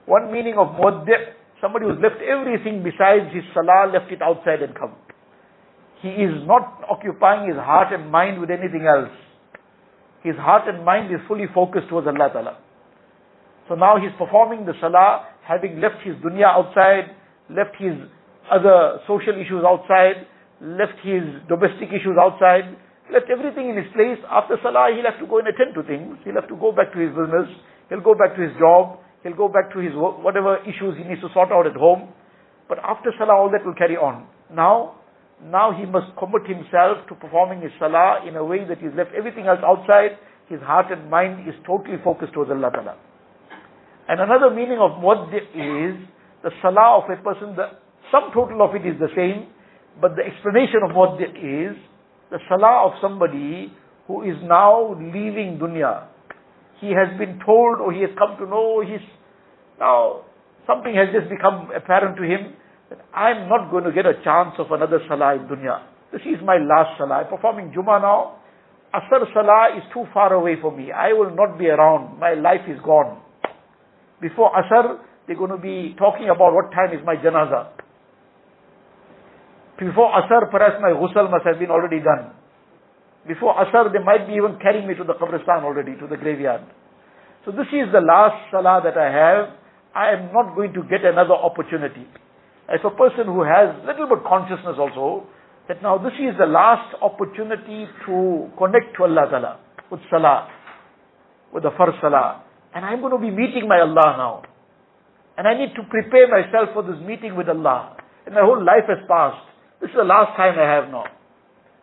One 0.06 0.32
meaning 0.32 0.54
of 0.56 0.78
muwaddi', 0.78 1.34
somebody 1.60 1.86
who's 1.86 1.98
left 2.00 2.22
everything 2.22 2.82
besides 2.82 3.34
his 3.34 3.44
salah, 3.52 3.90
left 3.92 4.10
it 4.10 4.22
outside 4.22 4.62
and 4.62 4.74
come. 4.74 4.94
He 6.00 6.08
is 6.08 6.46
not 6.46 6.82
occupying 6.88 7.48
his 7.48 7.58
heart 7.58 7.92
and 7.92 8.10
mind 8.10 8.40
with 8.40 8.50
anything 8.50 8.86
else. 8.86 9.10
His 10.22 10.36
heart 10.36 10.68
and 10.68 10.84
mind 10.84 11.12
is 11.12 11.20
fully 11.26 11.46
focused 11.54 11.88
towards 11.88 12.06
Allah 12.06 12.30
Ta'ala. 12.32 12.58
So 13.68 13.74
now 13.74 13.98
he's 13.98 14.14
performing 14.18 14.66
the 14.66 14.74
salah, 14.80 15.26
having 15.42 15.80
left 15.80 16.02
his 16.04 16.14
dunya 16.22 16.46
outside, 16.46 17.10
left 17.50 17.74
his 17.78 17.94
other 18.50 19.02
social 19.06 19.34
issues 19.34 19.66
outside, 19.66 20.26
left 20.62 21.02
his 21.02 21.22
domestic 21.50 21.90
issues 21.90 22.14
outside, 22.14 22.78
left 23.10 23.26
everything 23.26 23.70
in 23.70 23.76
his 23.76 23.90
place. 23.90 24.18
After 24.30 24.54
salah, 24.62 24.94
he'll 24.94 25.06
have 25.06 25.18
to 25.18 25.26
go 25.26 25.38
and 25.38 25.48
attend 25.50 25.74
to 25.74 25.82
things. 25.82 26.18
He'll 26.22 26.38
have 26.38 26.50
to 26.50 26.58
go 26.58 26.70
back 26.70 26.94
to 26.94 26.98
his 26.98 27.10
business. 27.10 27.50
He'll 27.90 28.06
go 28.06 28.14
back 28.14 28.34
to 28.38 28.42
his 28.42 28.54
job. 28.58 29.02
He'll 29.26 29.34
go 29.34 29.48
back 29.48 29.74
to 29.74 29.82
his 29.82 29.90
whatever 29.94 30.62
issues 30.62 30.94
he 30.94 31.02
needs 31.02 31.20
to 31.20 31.28
sort 31.34 31.50
out 31.50 31.66
at 31.66 31.74
home. 31.74 32.14
But 32.68 32.78
after 32.78 33.10
salah, 33.18 33.34
all 33.34 33.50
that 33.50 33.66
will 33.66 33.74
carry 33.74 33.96
on. 33.98 34.22
Now, 34.54 35.02
now 35.42 35.74
he 35.74 35.82
must 35.84 36.14
commit 36.14 36.46
himself 36.46 37.02
to 37.10 37.14
performing 37.18 37.60
his 37.60 37.72
salah 37.82 38.22
in 38.22 38.36
a 38.36 38.44
way 38.44 38.62
that 38.62 38.78
he's 38.78 38.94
left 38.94 39.10
everything 39.18 39.50
else 39.50 39.58
outside. 39.66 40.14
His 40.46 40.60
heart 40.62 40.94
and 40.94 41.10
mind 41.10 41.42
is 41.48 41.58
totally 41.66 41.98
focused 42.04 42.34
towards 42.34 42.54
Allah 42.54 42.70
Ta'ala. 42.70 42.94
And 44.06 44.20
another 44.22 44.54
meaning 44.54 44.78
of 44.78 45.02
muaddi 45.02 45.42
is 45.42 45.98
the 46.46 46.54
salah 46.62 47.02
of 47.02 47.10
a 47.10 47.18
person, 47.18 47.58
the 47.58 47.74
sum 48.14 48.30
total 48.32 48.62
of 48.62 48.78
it 48.78 48.86
is 48.86 48.94
the 49.02 49.10
same, 49.18 49.50
but 50.00 50.14
the 50.14 50.22
explanation 50.22 50.86
of 50.86 50.94
muaddi 50.94 51.26
is 51.34 51.74
the 52.30 52.38
salah 52.46 52.86
of 52.86 52.92
somebody 53.02 53.74
who 54.06 54.22
is 54.22 54.38
now 54.46 54.94
leaving 54.94 55.58
dunya. 55.58 56.06
He 56.80 56.92
has 56.92 57.16
been 57.18 57.40
told 57.44 57.80
or 57.80 57.92
he 57.92 58.00
has 58.02 58.10
come 58.18 58.36
to 58.38 58.46
know 58.46 58.84
he's 58.84 59.04
now 59.78 60.24
something 60.66 60.92
has 60.94 61.08
just 61.14 61.30
become 61.30 61.70
apparent 61.74 62.16
to 62.18 62.24
him 62.24 62.52
that 62.90 63.00
I'm 63.14 63.48
not 63.48 63.70
going 63.70 63.84
to 63.84 63.92
get 63.92 64.06
a 64.06 64.14
chance 64.22 64.54
of 64.58 64.70
another 64.70 65.00
salah 65.08 65.34
in 65.34 65.46
dunya. 65.48 65.82
This 66.12 66.22
is 66.22 66.38
my 66.44 66.58
last 66.58 66.98
salah. 66.98 67.24
I'm 67.24 67.30
performing 67.30 67.72
Jummah 67.72 68.02
now. 68.02 68.38
Asr 68.94 69.26
salah 69.34 69.76
is 69.76 69.82
too 69.92 70.04
far 70.14 70.32
away 70.32 70.56
for 70.60 70.70
me. 70.70 70.92
I 70.92 71.12
will 71.12 71.34
not 71.34 71.58
be 71.58 71.66
around. 71.66 72.18
My 72.18 72.34
life 72.34 72.66
is 72.68 72.78
gone. 72.84 73.20
Before 74.20 74.50
Asr, 74.52 74.98
they're 75.26 75.36
going 75.36 75.50
to 75.50 75.58
be 75.58 75.94
talking 75.98 76.30
about 76.30 76.54
what 76.54 76.70
time 76.70 76.94
is 76.94 77.04
my 77.04 77.16
janazah. 77.16 77.68
Before 79.78 80.08
Asr, 80.14 80.50
perhaps 80.50 80.80
my 80.80 80.94
ghusl 80.96 81.30
must 81.30 81.44
have 81.44 81.58
been 81.58 81.70
already 81.70 81.98
done. 81.98 82.32
Before 83.26 83.54
Asr, 83.54 83.92
they 83.92 84.02
might 84.02 84.26
be 84.26 84.34
even 84.34 84.58
carrying 84.62 84.86
me 84.86 84.94
to 84.94 85.04
the 85.04 85.14
Qabristan 85.14 85.64
already, 85.64 85.96
to 85.98 86.06
the 86.06 86.16
graveyard. 86.16 86.62
So 87.44 87.50
this 87.50 87.66
is 87.74 87.90
the 87.92 88.00
last 88.00 88.50
salah 88.50 88.80
that 88.82 88.96
I 88.98 89.10
have. 89.10 89.54
I 89.94 90.12
am 90.12 90.32
not 90.32 90.54
going 90.54 90.72
to 90.74 90.82
get 90.82 91.04
another 91.04 91.34
opportunity. 91.34 92.06
As 92.68 92.80
a 92.84 92.90
person 92.90 93.26
who 93.26 93.42
has 93.42 93.74
little 93.86 94.06
bit 94.06 94.22
consciousness 94.26 94.76
also, 94.78 95.26
that 95.68 95.82
now 95.82 95.98
this 95.98 96.14
is 96.18 96.34
the 96.38 96.46
last 96.46 96.94
opportunity 97.02 97.86
to 98.06 98.50
connect 98.58 98.94
to 98.98 99.04
Allah 99.04 99.26
Ta'ala 99.30 99.52
with 99.90 100.00
salah, 100.10 100.48
with 101.52 101.62
the 101.62 101.74
first 101.78 101.98
salah. 102.00 102.42
And 102.74 102.84
I'm 102.84 103.00
going 103.00 103.12
to 103.12 103.18
be 103.18 103.30
meeting 103.30 103.66
my 103.66 103.80
Allah 103.80 104.14
now. 104.18 104.42
And 105.38 105.46
I 105.46 105.58
need 105.58 105.74
to 105.74 105.82
prepare 105.90 106.28
myself 106.28 106.70
for 106.74 106.82
this 106.82 107.00
meeting 107.02 107.36
with 107.36 107.48
Allah. 107.48 107.96
And 108.26 108.34
my 108.34 108.42
whole 108.42 108.62
life 108.62 108.86
has 108.88 108.98
passed. 109.08 109.42
This 109.80 109.90
is 109.90 109.96
the 109.96 110.04
last 110.04 110.36
time 110.36 110.58
I 110.58 110.66
have 110.66 110.90
now. 110.90 111.04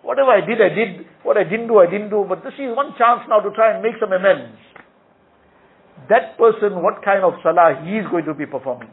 Whatever 0.04 0.36
I 0.36 0.44
did, 0.44 0.60
I 0.60 0.70
did. 0.70 1.08
What 1.24 1.40
I 1.40 1.48
didn't 1.48 1.68
do, 1.68 1.80
I 1.80 1.88
didn't 1.88 2.12
do. 2.12 2.28
But 2.28 2.44
this 2.44 2.54
is 2.60 2.76
one 2.76 2.92
chance 3.00 3.24
now 3.32 3.40
to 3.40 3.50
try 3.56 3.74
and 3.74 3.82
make 3.82 3.96
some 4.04 4.12
amends. 4.12 4.60
That 6.12 6.38
person, 6.38 6.84
what 6.84 7.00
kind 7.04 7.24
of 7.24 7.40
salah 7.42 7.80
he 7.88 7.96
is 7.96 8.06
going 8.12 8.28
to 8.28 8.36
be 8.36 8.46
performing? 8.46 8.92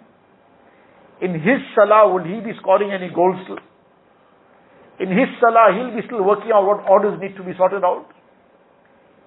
In 1.21 1.35
his 1.35 1.59
salah, 1.75 2.07
will 2.07 2.23
he 2.23 2.39
be 2.41 2.55
scoring 2.63 2.95
any 2.95 3.11
goals? 3.11 3.43
In 5.03 5.11
his 5.11 5.27
salah, 5.43 5.75
he'll 5.75 5.91
be 5.91 6.07
still 6.07 6.23
working 6.23 6.55
out 6.55 6.65
what 6.65 6.87
orders 6.89 7.19
need 7.21 7.35
to 7.37 7.43
be 7.43 7.53
sorted 7.59 7.83
out. 7.83 8.07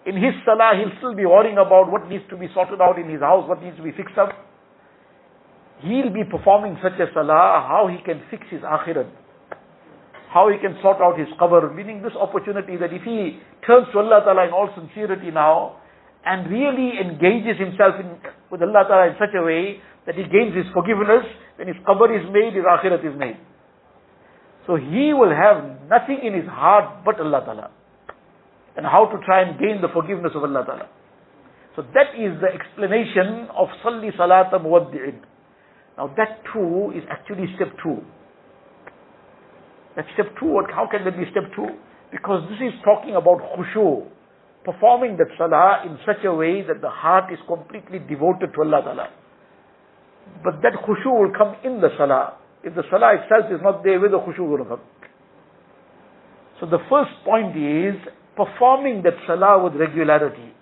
In 0.06 0.16
his 0.16 0.34
salah, 0.46 0.80
he'll 0.80 0.96
still 0.98 1.16
be 1.16 1.26
worrying 1.26 1.60
about 1.60 1.92
what 1.92 2.08
needs 2.08 2.24
to 2.30 2.38
be 2.38 2.48
sorted 2.54 2.80
out 2.80 2.98
in 2.98 3.10
his 3.10 3.20
house, 3.20 3.48
what 3.48 3.62
needs 3.62 3.76
to 3.78 3.84
be 3.84 3.92
fixed 3.92 4.18
up. 4.18 4.32
He'll 5.82 6.14
be 6.14 6.24
performing 6.24 6.78
such 6.82 6.96
a 6.96 7.12
salah, 7.14 7.68
how 7.68 7.92
he 7.92 8.00
can 8.04 8.24
fix 8.32 8.48
his 8.50 8.62
akhirat. 8.62 9.12
How 10.34 10.50
he 10.50 10.58
can 10.58 10.76
sort 10.82 10.98
out 10.98 11.20
his 11.20 11.30
qabr, 11.40 11.70
meaning 11.76 12.02
this 12.02 12.18
opportunity 12.18 12.76
that 12.78 12.92
if 12.92 13.04
he 13.04 13.38
turns 13.68 13.86
to 13.94 14.00
Allah 14.00 14.26
Ta'ala 14.26 14.48
in 14.48 14.54
all 14.54 14.70
sincerity 14.74 15.30
now, 15.30 15.78
and 16.26 16.50
really 16.50 16.98
engages 16.98 17.60
himself 17.60 18.00
in, 18.00 18.18
with 18.50 18.62
Allah 18.64 18.88
Ta'ala 18.88 19.08
in 19.12 19.16
such 19.20 19.36
a 19.38 19.44
way 19.44 19.78
that 20.08 20.16
he 20.16 20.24
gains 20.24 20.56
his 20.56 20.66
forgiveness, 20.74 21.22
then 21.58 21.68
his 21.68 21.78
qabr 21.86 22.10
is 22.10 22.26
made, 22.34 22.56
his 22.58 22.66
akhirat 22.66 23.06
is 23.06 23.14
made. 23.14 23.38
So 24.66 24.76
he 24.76 25.14
will 25.14 25.30
have 25.30 25.86
nothing 25.92 26.24
in 26.24 26.34
his 26.34 26.48
heart 26.50 27.04
but 27.06 27.20
Allah 27.20 27.44
Ta'ala 27.46 27.72
and 28.76 28.86
how 28.86 29.06
to 29.06 29.18
try 29.26 29.42
and 29.44 29.60
gain 29.60 29.82
the 29.82 29.92
forgiveness 29.94 30.32
of 30.36 30.44
Allah 30.44 30.64
Ta'ala. 30.66 30.90
So 31.76 31.82
that 31.94 32.16
is 32.18 32.40
the 32.42 32.50
explanation 32.50 33.50
of 33.58 33.68
Salli 33.84 34.16
Salata 34.18 34.58
Muwaddi'in. 34.58 35.22
Now 35.98 36.08
that 36.18 36.42
too 36.52 36.92
is 36.96 37.04
actually 37.10 37.54
step 37.56 37.70
two. 37.84 38.02
That 39.96 40.06
step 40.14 40.34
two, 40.40 40.48
what, 40.48 40.72
how 40.72 40.88
can 40.90 41.06
that 41.06 41.18
be 41.18 41.24
step 41.32 41.54
two? 41.56 41.68
Because 42.12 42.48
this 42.50 42.62
is 42.62 42.74
talking 42.84 43.16
about 43.16 43.42
khushu, 43.54 44.06
performing 44.66 45.18
that 45.18 45.28
salah 45.38 45.84
in 45.86 45.98
such 46.06 46.24
a 46.26 46.34
way 46.34 46.62
that 46.62 46.82
the 46.82 46.90
heart 46.90 47.32
is 47.32 47.40
completely 47.48 48.00
devoted 48.00 48.54
to 48.54 48.62
Allah 48.62 48.82
Ta'ala. 48.84 49.08
But 50.44 50.62
that 50.62 50.74
khushu 50.82 51.12
will 51.12 51.34
come 51.38 51.56
in 51.64 51.82
the 51.82 51.90
salah. 51.98 52.38
If 52.64 52.76
the 52.76 52.84
salah 52.90 53.18
itself 53.22 53.52
is 53.52 53.60
not 53.62 53.84
there, 53.84 54.00
where 54.00 54.10
the 54.10 54.20
khushu 54.20 54.48
will 54.48 54.66
come? 54.66 54.82
So 56.60 56.66
the 56.66 56.80
first 56.90 57.12
point 57.26 57.58
is 57.58 58.00
performing 58.36 59.04
that 59.04 59.14
salah 59.28 59.64
with 59.64 59.76
regularity. 59.76 60.54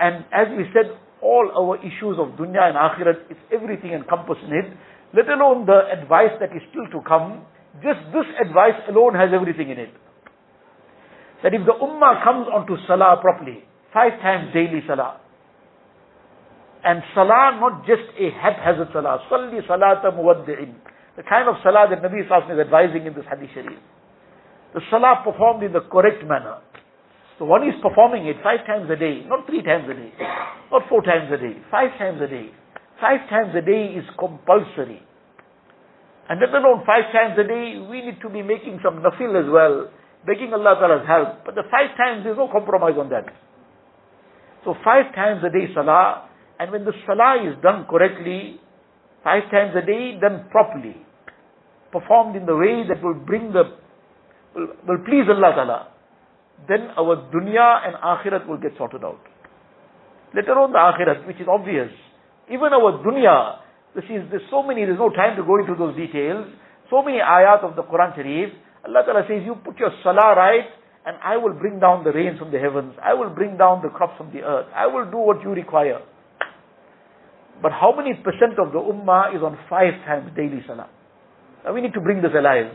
And 0.00 0.24
as 0.32 0.48
we 0.56 0.64
said, 0.74 0.92
all 1.22 1.48
our 1.56 1.78
issues 1.80 2.18
of 2.18 2.36
dunya 2.36 2.68
and 2.68 2.76
akhirat, 2.76 3.30
it's 3.30 3.40
everything 3.52 3.92
encompassed 3.92 4.44
in 4.44 4.52
it, 4.52 4.68
let 5.14 5.28
alone 5.28 5.64
the 5.64 5.88
advice 5.92 6.34
that 6.40 6.50
is 6.52 6.62
still 6.70 6.86
to 6.92 7.00
come. 7.06 7.46
Just 7.82 8.00
this 8.12 8.28
advice 8.40 8.78
alone 8.88 9.14
has 9.14 9.30
everything 9.34 9.70
in 9.70 9.78
it. 9.78 9.92
That 11.42 11.52
if 11.54 11.66
the 11.66 11.76
ummah 11.76 12.24
comes 12.24 12.48
onto 12.48 12.76
salah 12.86 13.18
properly, 13.20 13.64
five 13.92 14.18
times 14.20 14.52
daily 14.52 14.80
salah, 14.86 15.20
and 16.84 17.02
salah 17.14 17.58
not 17.60 17.86
just 17.86 18.06
a 18.18 18.30
haphazard 18.30 18.88
salah, 18.92 19.20
salli 19.30 19.60
salata 19.66 20.14
muwaddi'in, 20.14 20.74
the 21.16 21.22
kind 21.22 21.48
of 21.48 21.56
salah 21.62 21.88
that 21.90 22.02
Nabi 22.02 22.28
Sallallahu 22.28 22.54
is 22.54 22.60
advising 22.60 23.06
in 23.06 23.14
this 23.14 23.24
hadith 23.28 23.50
sharif. 23.54 23.78
The 24.74 24.80
salah 24.90 25.22
performed 25.24 25.64
in 25.64 25.72
the 25.72 25.80
correct 25.80 26.22
manner. 26.24 26.60
So 27.38 27.44
one 27.44 27.66
is 27.68 27.74
performing 27.82 28.26
it 28.26 28.36
five 28.42 28.64
times 28.66 28.88
a 28.90 28.96
day, 28.96 29.24
not 29.26 29.46
three 29.46 29.62
times 29.62 29.88
a 29.90 29.94
day, 29.94 30.12
not 30.70 30.88
four 30.88 31.02
times 31.02 31.32
a 31.32 31.36
day, 31.36 31.56
five 31.70 31.96
times 31.98 32.20
a 32.20 32.28
day. 32.28 32.52
Five 33.00 33.28
times 33.28 33.52
a 33.54 33.60
day 33.60 33.92
is 33.92 34.04
compulsory. 34.18 35.02
And 36.28 36.40
let 36.40 36.50
alone 36.50 36.82
five 36.86 37.12
times 37.12 37.38
a 37.38 37.46
day, 37.46 37.78
we 37.78 38.02
need 38.02 38.20
to 38.22 38.28
be 38.28 38.42
making 38.42 38.80
some 38.82 39.02
nafil 39.02 39.38
as 39.38 39.48
well, 39.50 39.90
begging 40.26 40.52
Allah 40.52 40.74
Ta'ala's 40.78 41.06
help. 41.06 41.44
But 41.46 41.54
the 41.54 41.62
five 41.70 41.96
times, 41.96 42.24
there's 42.24 42.36
no 42.36 42.48
compromise 42.50 42.98
on 42.98 43.10
that. 43.10 43.30
So 44.64 44.74
five 44.82 45.14
times 45.14 45.42
a 45.46 45.50
day 45.50 45.70
salah, 45.72 46.28
and 46.58 46.72
when 46.72 46.84
the 46.84 46.92
salah 47.06 47.46
is 47.46 47.54
done 47.62 47.86
correctly, 47.88 48.58
five 49.22 49.46
times 49.50 49.74
a 49.78 49.86
day, 49.86 50.18
done 50.20 50.50
properly, 50.50 50.96
performed 51.92 52.34
in 52.34 52.46
the 52.46 52.56
way 52.56 52.82
that 52.88 53.02
will 53.02 53.14
bring 53.14 53.52
the, 53.52 53.78
will, 54.54 54.68
will 54.88 55.02
please 55.06 55.30
Allah 55.30 55.52
Ta'ala 55.54 55.96
then 56.64 56.88
our 56.96 57.28
dunya 57.28 57.86
and 57.86 57.94
akhirat 58.00 58.48
will 58.48 58.56
get 58.56 58.72
sorted 58.78 59.04
out. 59.04 59.20
Later 60.34 60.56
on 60.56 60.72
the 60.72 60.80
akhirat, 60.80 61.26
which 61.26 61.36
is 61.36 61.46
obvious. 61.48 61.92
Even 62.48 62.72
our 62.72 63.04
dunya, 63.04 63.60
this 63.96 64.04
is, 64.12 64.28
there's 64.28 64.44
so 64.52 64.62
many, 64.62 64.84
there's 64.84 65.00
no 65.00 65.08
time 65.08 65.34
to 65.40 65.42
go 65.42 65.56
into 65.56 65.72
those 65.72 65.96
details. 65.96 66.44
So 66.92 67.02
many 67.02 67.18
ayat 67.18 67.64
of 67.64 67.74
the 67.74 67.82
Quran 67.82 68.14
Sharif. 68.14 68.52
Allah 68.84 69.02
Ta'ala 69.02 69.24
says, 69.26 69.42
you 69.42 69.56
put 69.64 69.80
your 69.80 69.90
salah 70.04 70.36
right, 70.36 70.68
and 71.08 71.16
I 71.24 71.40
will 71.40 71.54
bring 71.54 71.80
down 71.80 72.04
the 72.04 72.12
rains 72.12 72.38
from 72.38 72.52
the 72.52 72.60
heavens. 72.60 72.94
I 73.02 73.14
will 73.14 73.30
bring 73.30 73.56
down 73.56 73.80
the 73.82 73.88
crops 73.88 74.14
from 74.18 74.30
the 74.30 74.44
earth. 74.44 74.68
I 74.76 74.86
will 74.86 75.10
do 75.10 75.16
what 75.16 75.42
you 75.42 75.50
require. 75.50 76.04
But 77.62 77.72
how 77.72 77.96
many 77.96 78.12
percent 78.14 78.60
of 78.60 78.70
the 78.70 78.78
ummah 78.78 79.34
is 79.34 79.42
on 79.42 79.56
five 79.70 79.96
times 80.04 80.30
daily 80.36 80.60
salah? 80.68 80.92
Now 81.64 81.72
we 81.72 81.80
need 81.80 81.94
to 81.94 82.04
bring 82.04 82.20
this 82.20 82.36
alive. 82.36 82.68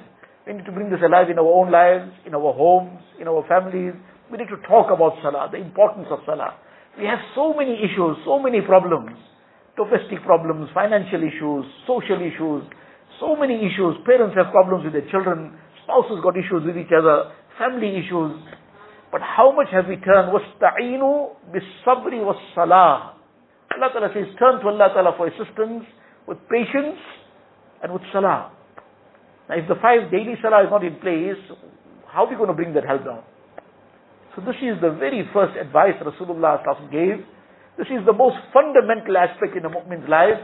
We 0.47 0.53
need 0.53 0.65
to 0.65 0.73
bring 0.73 0.89
this 0.89 0.99
alive 1.05 1.29
in 1.29 1.37
our 1.37 1.45
own 1.45 1.71
lives, 1.71 2.09
in 2.25 2.33
our 2.33 2.51
homes, 2.51 2.99
in 3.21 3.27
our 3.29 3.45
families. 3.47 3.93
We 4.31 4.39
need 4.41 4.49
to 4.49 4.57
talk 4.67 4.89
about 4.89 5.21
salah, 5.21 5.47
the 5.51 5.61
importance 5.61 6.07
of 6.09 6.19
salah. 6.25 6.57
We 6.97 7.05
have 7.05 7.19
so 7.35 7.53
many 7.53 7.77
issues, 7.77 8.17
so 8.25 8.39
many 8.39 8.59
problems 8.65 9.15
Domestic 9.80 10.22
problems, 10.24 10.70
financial 10.72 11.20
issues, 11.20 11.64
social 11.86 12.16
issues, 12.16 12.64
so 13.20 13.36
many 13.36 13.60
issues. 13.60 13.96
Parents 14.06 14.34
have 14.36 14.52
problems 14.52 14.84
with 14.84 14.92
their 14.92 15.08
children, 15.10 15.52
spouses 15.84 16.20
got 16.22 16.36
issues 16.36 16.64
with 16.64 16.76
each 16.76 16.92
other, 16.96 17.32
family 17.58 17.96
issues. 18.00 18.40
But 19.12 19.20
how 19.20 19.52
much 19.52 19.68
have 19.72 19.86
we 19.86 19.96
turned? 19.96 20.32
وَاسْتَعِينُوا 20.32 21.52
بِالصَّبْرِ 21.52 22.12
وَالصَّلَاةِ 22.24 23.16
Allah 23.76 23.90
Ta'ala 23.92 24.08
says, 24.14 24.26
turn 24.38 24.60
to 24.60 24.68
Allah 24.68 24.88
Ta'ala 24.94 25.12
for 25.16 25.26
assistance 25.28 25.84
with 26.26 26.38
patience 26.48 26.96
and 27.82 27.92
with 27.92 28.02
salah. 28.12 28.50
Now 29.48 29.56
if 29.56 29.68
the 29.68 29.76
five 29.80 30.10
daily 30.10 30.34
salah 30.40 30.64
is 30.64 30.70
not 30.70 30.84
in 30.84 30.96
place, 30.96 31.38
how 32.08 32.24
are 32.24 32.30
we 32.30 32.36
going 32.36 32.48
to 32.48 32.54
bring 32.54 32.72
that 32.74 32.86
help 32.86 33.04
down? 33.04 33.22
So 34.34 34.42
this 34.42 34.56
is 34.60 34.80
the 34.80 34.90
very 34.90 35.28
first 35.32 35.56
advice 35.56 35.94
Rasulullah 36.00 36.60
gave. 36.90 37.24
This 37.80 37.88
is 37.92 38.04
the 38.06 38.12
most 38.12 38.36
fundamental 38.52 39.16
aspect 39.16 39.56
in 39.56 39.64
a 39.64 39.70
mu'min's 39.70 40.08
life. 40.08 40.40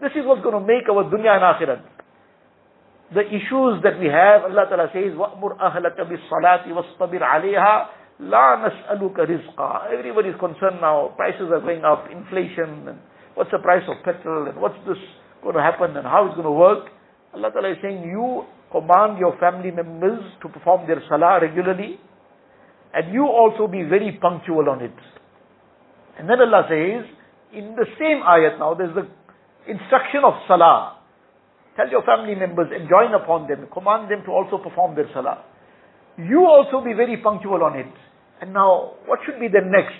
This 0.00 0.12
is 0.12 0.28
what's 0.28 0.42
going 0.44 0.60
to 0.60 0.64
make 0.64 0.84
our 0.92 1.08
dunya 1.08 1.40
and 1.40 1.44
akhirat. 1.44 1.82
The 3.14 3.22
issues 3.22 3.80
that 3.86 3.96
we 4.02 4.06
have, 4.12 4.44
Allah 4.44 4.66
Ta'ala 4.68 4.90
says, 4.92 5.14
وَأْمُرْ 5.14 5.56
أَهْلَكَ 5.56 5.96
بِالصَّلَاةِ 5.96 6.68
وَاصْطَبِرْ 6.68 7.22
عَلَيْهَا 7.22 7.86
La 8.18 8.56
nas'aluka 8.56 9.28
rizqa. 9.28 9.92
Everybody 9.92 10.30
is 10.30 10.36
concerned 10.40 10.80
now. 10.80 11.12
Prices 11.16 11.52
are 11.52 11.60
going 11.60 11.84
up, 11.84 12.08
inflation, 12.10 12.88
and 12.88 12.98
what's 13.34 13.50
the 13.50 13.58
price 13.58 13.84
of 13.88 14.02
petrol, 14.04 14.48
and 14.48 14.58
what's 14.60 14.78
this 14.88 14.96
going 15.42 15.54
to 15.54 15.60
happen, 15.60 15.96
and 15.96 16.06
how 16.06 16.26
it's 16.26 16.34
going 16.34 16.48
to 16.48 16.50
work. 16.50 16.88
Allah 17.34 17.52
Ta'ala 17.52 17.72
is 17.72 17.78
saying, 17.82 18.04
you 18.08 18.44
command 18.72 19.18
your 19.18 19.36
family 19.38 19.70
members 19.70 20.24
to 20.42 20.48
perform 20.48 20.86
their 20.86 21.02
salah 21.08 21.40
regularly, 21.40 22.00
and 22.94 23.12
you 23.12 23.26
also 23.26 23.68
be 23.68 23.82
very 23.82 24.18
punctual 24.20 24.68
on 24.68 24.82
it. 24.82 24.96
And 26.21 26.29
then 26.29 26.37
Allah 26.37 26.69
says, 26.69 27.09
in 27.49 27.73
the 27.73 27.89
same 27.97 28.21
ayat 28.21 28.61
now, 28.61 28.77
there's 28.77 28.93
the 28.93 29.09
instruction 29.65 30.21
of 30.21 30.37
salah. 30.45 31.01
Tell 31.73 31.89
your 31.89 32.05
family 32.05 32.37
members, 32.37 32.69
enjoin 32.69 33.17
upon 33.17 33.49
them, 33.49 33.65
command 33.73 34.05
them 34.13 34.21
to 34.29 34.31
also 34.31 34.61
perform 34.61 34.93
their 34.93 35.09
salah. 35.17 35.41
You 36.21 36.45
also 36.45 36.85
be 36.85 36.93
very 36.93 37.17
punctual 37.17 37.65
on 37.65 37.73
it. 37.73 37.89
And 38.37 38.53
now, 38.53 39.01
what 39.09 39.25
should 39.25 39.41
be 39.41 39.49
the 39.49 39.65
next? 39.65 39.97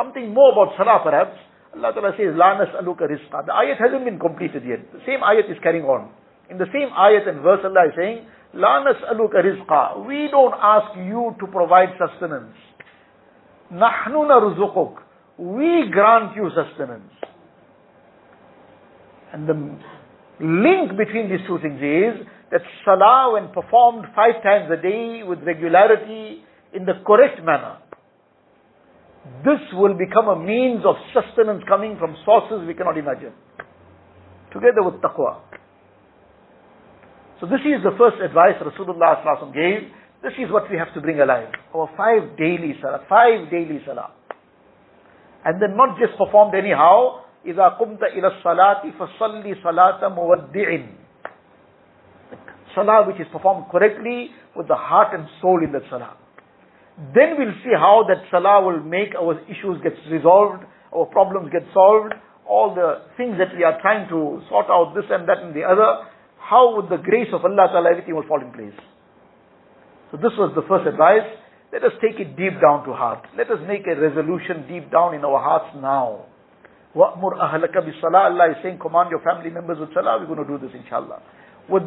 Something 0.00 0.32
more 0.32 0.56
about 0.56 0.80
salah 0.80 1.04
perhaps. 1.04 1.36
Allah 1.76 1.92
Ta'ala 1.92 2.16
says, 2.16 2.32
La 2.40 2.56
nas'aluka 2.56 3.04
rizqa. 3.04 3.44
The 3.44 3.52
ayat 3.52 3.76
hasn't 3.84 4.08
been 4.08 4.18
completed 4.18 4.64
yet. 4.64 4.80
The 4.96 5.04
same 5.04 5.20
ayat 5.20 5.44
is 5.52 5.60
carrying 5.62 5.84
on. 5.84 6.08
In 6.48 6.56
the 6.56 6.72
same 6.72 6.88
ayat 6.88 7.28
and 7.28 7.44
verse 7.44 7.60
Allah 7.68 7.84
is 7.84 7.94
saying, 8.00 8.24
La 8.56 8.80
nas'aluka 8.80 9.44
rizqa. 9.44 10.08
We 10.08 10.32
don't 10.32 10.56
ask 10.56 10.96
you 10.96 11.36
to 11.36 11.46
provide 11.52 11.92
sustenance. 12.00 12.56
Nahnu 13.68 14.24
narzuquk. 14.24 15.09
We 15.40 15.88
grant 15.90 16.36
you 16.36 16.50
sustenance. 16.52 17.12
And 19.32 19.48
the 19.48 19.56
link 20.38 20.98
between 20.98 21.30
these 21.30 21.40
two 21.48 21.58
things 21.62 21.80
is 21.80 22.26
that 22.52 22.60
salah 22.84 23.32
when 23.32 23.48
performed 23.48 24.04
five 24.14 24.42
times 24.42 24.68
a 24.70 24.76
day 24.76 25.22
with 25.24 25.38
regularity 25.40 26.44
in 26.74 26.84
the 26.84 26.92
correct 27.06 27.42
manner, 27.42 27.78
this 29.40 29.60
will 29.72 29.96
become 29.96 30.28
a 30.28 30.36
means 30.36 30.84
of 30.84 30.96
sustenance 31.16 31.64
coming 31.66 31.96
from 31.98 32.16
sources 32.26 32.66
we 32.66 32.74
cannot 32.74 32.98
imagine. 32.98 33.32
Together 34.52 34.82
with 34.84 35.00
taqwa. 35.00 35.40
So 37.40 37.46
this 37.46 37.64
is 37.64 37.80
the 37.82 37.96
first 37.96 38.20
advice 38.20 38.60
Rasulullah 38.60 39.24
gave. 39.54 39.88
This 40.22 40.32
is 40.36 40.52
what 40.52 40.70
we 40.70 40.76
have 40.76 40.92
to 40.92 41.00
bring 41.00 41.18
alive. 41.18 41.48
Our 41.74 41.88
five 41.96 42.36
daily 42.36 42.76
salah, 42.82 43.06
five 43.08 43.50
daily 43.50 43.80
salah. 43.86 44.19
And 45.45 45.61
then 45.61 45.77
not 45.77 45.97
just 45.99 46.17
performed 46.17 46.55
anyhow. 46.55 47.21
إِذَا 47.45 47.77
قُمْتَ 47.77 48.01
إِلَى 48.01 48.41
الصَّلَاةِ 48.41 48.97
فَصَلِّ 48.97 49.45
صَلَاةَ 49.61 50.01
مُوَدِّعٍ 50.01 50.87
Salah 52.73 53.07
which 53.07 53.21
is 53.21 53.27
performed 53.31 53.65
correctly 53.71 54.31
with 54.55 54.67
the 54.67 54.75
heart 54.75 55.13
and 55.13 55.27
soul 55.41 55.63
in 55.63 55.71
that 55.71 55.83
salah. 55.89 56.17
Then 57.15 57.39
we'll 57.39 57.55
see 57.63 57.71
how 57.71 58.03
that 58.07 58.23
salah 58.29 58.63
will 58.63 58.83
make 58.83 59.15
our 59.15 59.39
issues 59.47 59.79
get 59.83 59.93
resolved, 60.11 60.63
our 60.91 61.05
problems 61.05 61.51
get 61.51 61.63
solved, 61.73 62.13
all 62.47 62.75
the 62.75 63.07
things 63.17 63.37
that 63.37 63.55
we 63.55 63.63
are 63.63 63.79
trying 63.81 64.07
to 64.09 64.41
sort 64.49 64.67
out, 64.69 64.93
this 64.95 65.05
and 65.09 65.27
that 65.27 65.39
and 65.39 65.55
the 65.55 65.63
other, 65.63 66.07
how 66.39 66.77
with 66.77 66.89
the 66.89 66.97
grace 66.97 67.27
of 67.33 67.43
Allah 67.43 67.67
Ta'ala 67.71 67.91
everything 67.91 68.15
will 68.15 68.27
fall 68.27 68.41
in 68.41 68.51
place. 68.51 68.75
So 70.11 70.17
this 70.17 70.31
was 70.37 70.53
the 70.55 70.61
first 70.67 70.85
advice. 70.87 71.25
Let 71.73 71.83
us 71.83 71.91
take 72.01 72.19
it 72.19 72.37
deep 72.37 72.61
down 72.61 72.85
to 72.85 72.93
heart. 72.93 73.25
Let 73.35 73.51
us 73.51 73.59
make 73.67 73.83
a 73.87 73.99
resolution 73.99 74.63
deep 74.67 74.91
down 74.91 75.13
in 75.13 75.25
our 75.25 75.41
hearts 75.41 75.75
now. 75.75 76.25
وَأْمُرْ 76.95 77.35
أَهْلَكَ 77.35 77.75
بِالصَّلَاةِ 77.75 78.31
Allah 78.31 78.51
is 78.51 78.57
saying, 78.63 78.79
command 78.79 79.11
your 79.11 79.19
family 79.19 79.49
members 79.49 79.77
with 79.79 79.93
salah. 79.93 80.17
We're 80.19 80.31
going 80.31 80.47
to 80.47 80.47
do 80.47 80.57
this 80.57 80.71
inshallah. 80.71 81.19
With, 81.67 81.83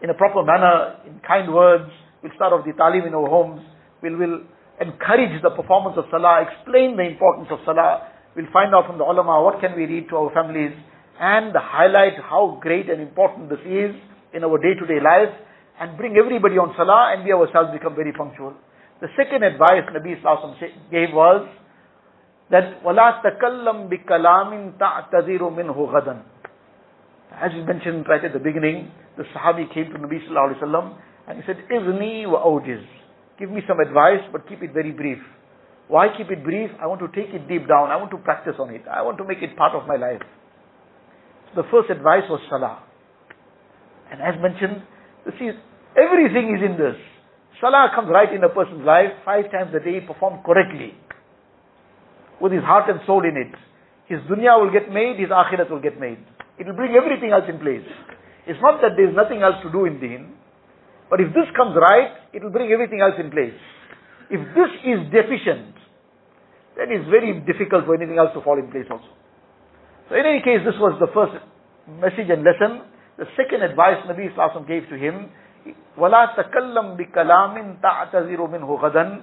in 0.00 0.08
a 0.08 0.14
proper 0.14 0.42
manner, 0.42 0.96
in 1.06 1.20
kind 1.20 1.52
words. 1.52 1.90
We'll 2.22 2.32
start 2.36 2.54
off 2.54 2.64
the 2.64 2.72
talim 2.72 3.06
in 3.06 3.12
our 3.12 3.28
homes 3.28 3.60
we'll, 4.02 4.18
will 4.18 4.40
encourage 4.80 5.40
the 5.42 5.50
performance 5.50 5.96
of 5.96 6.04
salah, 6.10 6.42
explain 6.42 6.96
the 6.96 7.06
importance 7.06 7.48
of 7.50 7.58
salah. 7.64 8.10
We'll 8.34 8.50
find 8.52 8.74
out 8.74 8.86
from 8.86 8.98
the 8.98 9.04
ulama 9.04 9.42
what 9.42 9.60
can 9.60 9.76
we 9.76 9.86
read 9.86 10.08
to 10.10 10.16
our 10.16 10.32
families 10.34 10.72
and 11.20 11.54
highlight 11.54 12.18
how 12.18 12.58
great 12.60 12.90
and 12.90 13.00
important 13.00 13.48
this 13.48 13.62
is 13.62 13.94
in 14.34 14.42
our 14.42 14.58
day-to-day 14.58 14.98
life 15.04 15.30
and 15.80 15.96
bring 15.96 16.16
everybody 16.16 16.58
on 16.58 16.74
salah 16.76 17.14
and 17.14 17.24
we 17.24 17.32
ourselves 17.32 17.70
become 17.72 17.94
very 17.94 18.12
punctual. 18.12 18.54
The 19.00 19.08
second 19.16 19.42
advice 19.42 19.82
Nabi 19.90 20.14
Sallallahu 20.22 20.90
gave 20.90 21.12
was 21.12 21.48
that 22.50 22.82
وَلَا 22.84 23.22
تَكَلَّمْ 23.24 23.90
بِكَلَامٍ 23.90 24.78
تَعْتَذِرُ 24.78 25.42
مِنْهُ 25.42 25.74
غَدًا 25.74 26.22
As 27.40 27.50
we 27.52 27.64
mentioned 27.64 28.06
right 28.08 28.24
at 28.24 28.32
the 28.32 28.38
beginning, 28.38 28.92
the 29.16 29.24
Sahabi 29.34 29.72
came 29.72 29.90
to 29.90 29.98
Nabi 29.98 30.20
Sallallahu 30.22 30.54
Alaihi 30.54 30.62
Wasallam 30.62 30.96
and 31.28 31.38
he 31.38 31.44
said, 31.46 31.56
إِذْنِي 31.70 32.26
وَأَوْجِزْ 32.26 32.84
Give 33.38 33.50
me 33.50 33.62
some 33.66 33.80
advice, 33.80 34.22
but 34.30 34.48
keep 34.48 34.62
it 34.62 34.72
very 34.72 34.92
brief. 34.92 35.18
Why 35.88 36.08
keep 36.16 36.30
it 36.30 36.44
brief? 36.44 36.70
I 36.80 36.86
want 36.86 37.00
to 37.00 37.08
take 37.08 37.34
it 37.34 37.48
deep 37.48 37.66
down. 37.66 37.90
I 37.90 37.96
want 37.96 38.10
to 38.12 38.18
practice 38.18 38.54
on 38.58 38.70
it. 38.70 38.82
I 38.88 39.02
want 39.02 39.18
to 39.18 39.24
make 39.24 39.42
it 39.42 39.56
part 39.56 39.74
of 39.74 39.86
my 39.88 39.96
life. 39.96 40.22
So 41.50 41.62
the 41.62 41.68
first 41.68 41.90
advice 41.90 42.24
was 42.30 42.40
salah. 42.48 42.82
And 44.10 44.22
as 44.22 44.40
mentioned, 44.40 44.82
this 45.26 45.34
is, 45.40 45.56
everything 45.96 46.54
is 46.56 46.62
in 46.64 46.78
this. 46.78 46.96
Salah 47.59 47.89
comes 47.95 48.09
right 48.09 48.31
in 48.33 48.43
a 48.43 48.49
person's 48.49 48.85
life, 48.85 49.11
five 49.25 49.49
times 49.51 49.73
a 49.73 49.81
day, 49.81 50.01
performed 50.05 50.45
correctly. 50.45 50.93
With 52.39 52.53
his 52.53 52.61
heart 52.61 52.89
and 52.89 52.99
soul 53.05 53.25
in 53.25 53.33
it. 53.33 53.53
His 54.05 54.21
dunya 54.29 54.53
will 54.61 54.71
get 54.71 54.93
made, 54.93 55.17
his 55.17 55.33
akhirat 55.33 55.69
will 55.69 55.81
get 55.81 55.99
made. 55.99 56.21
It 56.59 56.67
will 56.67 56.77
bring 56.77 56.93
everything 56.93 57.33
else 57.33 57.49
in 57.49 57.57
place. 57.59 57.85
It's 58.45 58.61
not 58.61 58.79
that 58.81 58.95
there 58.95 59.09
is 59.09 59.15
nothing 59.15 59.41
else 59.41 59.57
to 59.65 59.71
do 59.71 59.85
in 59.85 59.99
deen. 59.99 60.37
But 61.09 61.19
if 61.19 61.33
this 61.33 61.49
comes 61.55 61.75
right, 61.75 62.13
it 62.31 62.43
will 62.43 62.53
bring 62.53 62.71
everything 62.71 63.01
else 63.01 63.15
in 63.19 63.31
place. 63.31 63.57
If 64.29 64.39
this 64.53 64.71
is 64.85 64.99
deficient, 65.11 65.75
then 66.77 66.93
it's 66.93 67.09
very 67.09 67.41
difficult 67.41 67.89
for 67.89 67.95
anything 67.95 68.19
else 68.19 68.31
to 68.37 68.41
fall 68.45 68.59
in 68.59 68.69
place 68.69 68.85
also. 68.91 69.09
So 70.07 70.15
in 70.15 70.23
any 70.23 70.39
case, 70.45 70.61
this 70.63 70.77
was 70.79 70.95
the 71.01 71.09
first 71.11 71.35
message 71.89 72.29
and 72.29 72.45
lesson. 72.45 72.85
The 73.17 73.25
second 73.33 73.65
advice 73.65 73.97
Nabi 74.05 74.29
Sallallahu 74.35 74.67
gave 74.67 74.85
to 74.93 74.95
him, 74.95 75.33
وَلَا 75.98 76.34
تَكَلَّمْ 76.36 76.96
بِكَلَامٍ 76.96 77.54
تَعْتَذِرُ 77.82 78.40
مِنْهُ 78.48 78.68
غَدًا 78.80 79.20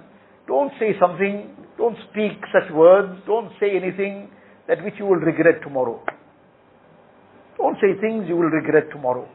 Don't 0.48 0.72
say 0.80 0.94
something, 1.00 1.50
don't 1.78 1.98
speak 2.10 2.38
such 2.54 2.72
words, 2.74 3.20
don't 3.26 3.52
say 3.60 3.76
anything 3.76 4.30
that 4.68 4.84
which 4.84 4.94
you 5.00 5.06
will 5.06 5.18
regret 5.18 5.62
tomorrow. 5.64 6.02
Don't 7.58 7.76
say 7.82 8.00
things 8.00 8.26
you 8.28 8.36
will 8.36 8.54
regret 8.54 8.90
tomorrow. 8.92 9.28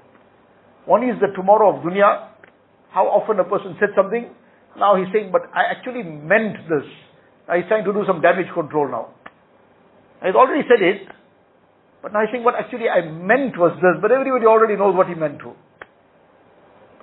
One 0.87 1.03
is 1.03 1.17
the 1.21 1.29
tomorrow 1.35 1.77
of 1.77 1.83
dunya, 1.85 2.29
how 2.91 3.07
often 3.07 3.41
a 3.41 3.45
person 3.45 3.77
said 3.81 3.91
something, 3.97 4.31
now 4.79 4.97
he's 4.97 5.07
saying, 5.13 5.31
but 5.31 5.43
I 5.55 5.71
actually 5.71 6.03
meant 6.03 6.57
this. 6.69 6.87
Now 7.49 7.57
he's 7.57 7.67
trying 7.69 7.85
to 7.85 7.93
do 7.93 8.05
some 8.07 8.21
damage 8.21 8.53
control 8.55 8.89
now. 8.89 9.11
He's 10.25 10.35
already 10.35 10.67
said 10.69 10.83
it, 10.83 11.09
but 12.03 12.13
now 12.13 12.21
he's 12.21 12.33
saying 12.33 12.45
what 12.45 12.55
actually 12.55 12.89
I 12.89 13.03
meant 13.07 13.57
was 13.59 13.77
this, 13.81 14.01
but 14.01 14.11
everybody 14.11 14.47
already 14.47 14.77
knows 14.77 14.95
what 14.95 15.09
he 15.09 15.15
meant 15.15 15.39
to. 15.41 15.53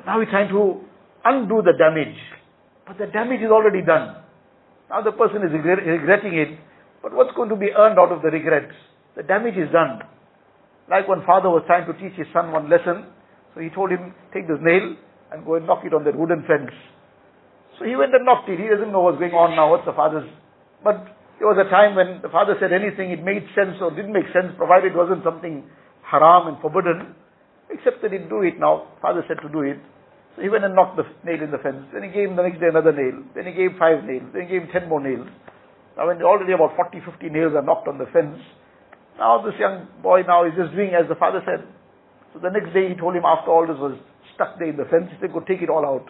Now 0.06 0.20
he's 0.20 0.30
trying 0.30 0.48
to 0.54 0.80
undo 1.26 1.60
the 1.66 1.74
damage. 1.74 2.14
But 2.86 2.98
the 2.98 3.10
damage 3.10 3.42
is 3.42 3.50
already 3.50 3.82
done. 3.82 4.22
Now 4.88 5.02
the 5.02 5.10
person 5.10 5.42
is 5.42 5.50
regretting 5.50 6.38
it, 6.38 6.54
but 7.02 7.12
what's 7.12 7.34
going 7.34 7.50
to 7.50 7.58
be 7.58 7.74
earned 7.74 7.98
out 7.98 8.14
of 8.14 8.22
the 8.22 8.30
regrets? 8.30 8.72
The 9.18 9.24
damage 9.26 9.58
is 9.58 9.66
done. 9.74 10.06
Like 10.88 11.08
when 11.10 11.26
father 11.26 11.50
was 11.50 11.66
trying 11.66 11.90
to 11.90 11.94
teach 11.98 12.14
his 12.14 12.30
son 12.32 12.52
one 12.54 12.70
lesson, 12.70 13.10
so 13.52 13.60
he 13.60 13.68
told 13.74 13.90
him, 13.90 14.14
take 14.30 14.46
this 14.46 14.62
nail, 14.62 14.94
and 15.34 15.42
go 15.42 15.58
and 15.58 15.66
knock 15.66 15.82
it 15.82 15.90
on 15.90 16.06
that 16.06 16.14
wooden 16.14 16.46
fence. 16.46 16.70
So 17.78 17.84
he 17.84 17.98
went 17.98 18.14
and 18.14 18.22
knocked 18.22 18.46
it. 18.48 18.62
He 18.62 18.70
doesn't 18.70 18.94
know 18.94 19.02
what's 19.02 19.18
going 19.18 19.34
on 19.34 19.58
now, 19.58 19.74
what's 19.74 19.84
the 19.84 19.92
father's. 19.92 20.30
But 20.86 21.02
there 21.42 21.50
was 21.50 21.58
a 21.58 21.66
time 21.66 21.98
when 21.98 22.22
the 22.22 22.30
father 22.30 22.54
said 22.62 22.70
anything, 22.70 23.10
it 23.10 23.26
made 23.26 23.42
sense 23.58 23.82
or 23.82 23.90
didn't 23.90 24.14
make 24.14 24.30
sense, 24.30 24.54
provided 24.54 24.94
it 24.94 24.96
wasn't 24.96 25.26
something 25.26 25.66
haram 26.06 26.46
and 26.46 26.56
forbidden. 26.62 27.18
Except 27.74 28.00
that 28.06 28.14
he 28.14 28.22
do 28.22 28.46
it 28.46 28.62
now. 28.62 28.94
Father 29.02 29.26
said 29.26 29.42
to 29.42 29.50
do 29.50 29.66
it. 29.66 29.82
So 30.36 30.42
he 30.42 30.48
went 30.48 30.64
and 30.64 30.76
knocked 30.76 31.00
the 31.00 31.08
nail 31.24 31.42
in 31.42 31.50
the 31.50 31.58
fence. 31.58 31.88
Then 31.92 32.04
he 32.04 32.12
gave 32.12 32.28
him 32.28 32.36
the 32.36 32.44
next 32.44 32.60
day 32.60 32.68
another 32.68 32.92
nail. 32.92 33.24
Then 33.34 33.48
he 33.48 33.52
gave 33.52 33.72
five 33.80 34.04
nails. 34.04 34.28
Then 34.36 34.44
he 34.44 34.48
gave 34.48 34.68
him 34.68 34.70
ten 34.70 34.88
more 34.88 35.00
nails. 35.00 35.26
Now 35.96 36.08
when 36.08 36.20
already 36.20 36.52
about 36.52 36.76
40, 36.76 37.00
50 37.00 37.28
nails 37.32 37.56
are 37.56 37.64
knocked 37.64 37.88
on 37.88 37.96
the 37.96 38.04
fence, 38.12 38.36
now 39.16 39.40
this 39.40 39.56
young 39.58 39.88
boy 40.02 40.22
now 40.28 40.44
is 40.44 40.52
just 40.52 40.76
doing 40.76 40.92
as 40.92 41.08
the 41.08 41.16
father 41.16 41.40
said. 41.48 41.64
So 42.36 42.38
the 42.38 42.52
next 42.52 42.76
day 42.76 42.92
he 42.92 42.94
told 42.94 43.16
him 43.16 43.24
after 43.24 43.48
all 43.48 43.64
this 43.64 43.80
was 43.80 43.96
stuck 44.36 44.60
there 44.60 44.68
in 44.68 44.76
the 44.76 44.84
fence, 44.84 45.08
he 45.08 45.16
said, 45.20 45.32
go 45.32 45.40
take 45.40 45.64
it 45.64 45.72
all 45.72 45.88
out. 45.88 46.04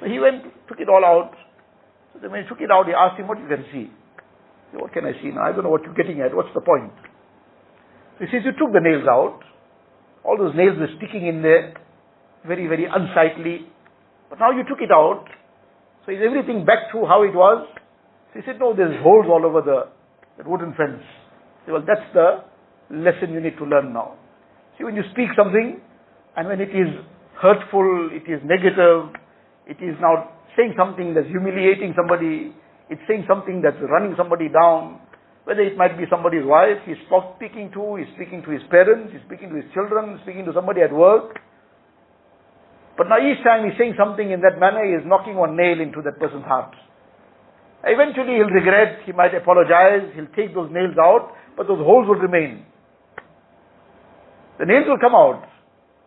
So 0.00 0.08
he 0.08 0.18
went, 0.18 0.48
took 0.64 0.80
it 0.80 0.88
all 0.88 1.04
out. 1.04 1.36
So 2.16 2.24
then 2.24 2.32
when 2.32 2.42
he 2.42 2.48
took 2.48 2.64
it 2.64 2.72
out, 2.72 2.88
he 2.88 2.96
asked 2.96 3.20
him 3.20 3.28
what 3.28 3.36
you 3.36 3.46
can 3.46 3.68
see. 3.68 3.92
Said, 4.72 4.80
what 4.80 4.96
can 4.96 5.04
I 5.04 5.12
see 5.20 5.28
now? 5.28 5.44
I 5.44 5.52
don't 5.52 5.62
know 5.62 5.68
what 5.68 5.84
you're 5.84 5.92
getting 5.92 6.24
at. 6.24 6.34
What's 6.34 6.56
the 6.56 6.64
point? 6.64 6.88
So 8.16 8.24
he 8.24 8.32
says, 8.32 8.48
you 8.48 8.56
took 8.56 8.72
the 8.72 8.80
nails 8.80 9.04
out. 9.04 9.44
All 10.24 10.40
those 10.40 10.56
nails 10.56 10.80
were 10.80 10.88
sticking 10.96 11.28
in 11.28 11.42
there. 11.42 11.76
Very, 12.46 12.66
very 12.66 12.84
unsightly. 12.84 13.66
But 14.28 14.38
now 14.38 14.50
you 14.50 14.64
took 14.68 14.80
it 14.80 14.92
out. 14.92 15.24
So 16.04 16.12
is 16.12 16.18
everything 16.24 16.64
back 16.64 16.92
to 16.92 17.06
how 17.06 17.22
it 17.22 17.34
was? 17.34 17.66
So 18.32 18.40
he 18.40 18.46
said, 18.46 18.60
no, 18.60 18.76
there's 18.76 19.00
holes 19.02 19.26
all 19.28 19.44
over 19.44 19.62
the, 19.62 19.88
wooden 20.44 20.74
fence. 20.76 21.00
Said, 21.64 21.72
well, 21.72 21.84
that's 21.86 22.04
the 22.12 22.44
lesson 22.92 23.32
you 23.32 23.40
need 23.40 23.56
to 23.56 23.64
learn 23.64 23.92
now. 23.92 24.16
See, 24.76 24.84
when 24.84 24.96
you 24.96 25.02
speak 25.12 25.32
something, 25.36 25.80
and 26.36 26.48
when 26.48 26.60
it 26.60 26.74
is 26.74 26.90
hurtful, 27.40 28.10
it 28.12 28.28
is 28.28 28.42
negative, 28.44 29.14
it 29.66 29.80
is 29.80 29.96
now 30.02 30.34
saying 30.56 30.74
something 30.76 31.14
that's 31.14 31.28
humiliating 31.28 31.94
somebody, 31.96 32.52
it's 32.90 33.00
saying 33.08 33.24
something 33.26 33.62
that's 33.62 33.78
running 33.88 34.14
somebody 34.18 34.48
down, 34.50 35.00
whether 35.44 35.60
it 35.60 35.76
might 35.76 35.96
be 35.96 36.04
somebody's 36.10 36.44
wife, 36.44 36.80
he's 36.84 37.00
speaking 37.36 37.70
to, 37.72 37.96
he's 37.96 38.10
speaking 38.16 38.42
to 38.44 38.50
his 38.50 38.62
parents, 38.68 39.12
he's 39.12 39.22
speaking 39.24 39.48
to 39.50 39.56
his 39.56 39.68
children, 39.72 40.18
speaking 40.22 40.44
to 40.44 40.52
somebody 40.52 40.82
at 40.82 40.92
work. 40.92 41.40
But 42.96 43.08
now 43.10 43.18
each 43.18 43.42
time 43.42 43.66
he's 43.66 43.78
saying 43.78 43.94
something 43.98 44.30
in 44.30 44.40
that 44.42 44.58
manner, 44.58 44.86
he 44.86 44.94
is 44.94 45.02
knocking 45.04 45.34
one 45.34 45.56
nail 45.56 45.80
into 45.80 46.02
that 46.02 46.18
person's 46.18 46.46
heart. 46.46 46.74
Eventually 47.82 48.38
he'll 48.38 48.54
regret, 48.54 49.02
he 49.04 49.12
might 49.12 49.34
apologize, 49.34 50.08
he'll 50.14 50.30
take 50.32 50.54
those 50.54 50.70
nails 50.72 50.94
out, 50.96 51.34
but 51.56 51.66
those 51.66 51.82
holes 51.82 52.08
will 52.08 52.22
remain. 52.22 52.64
The 54.58 54.64
nails 54.64 54.86
will 54.86 55.02
come 55.02 55.14
out. 55.14 55.44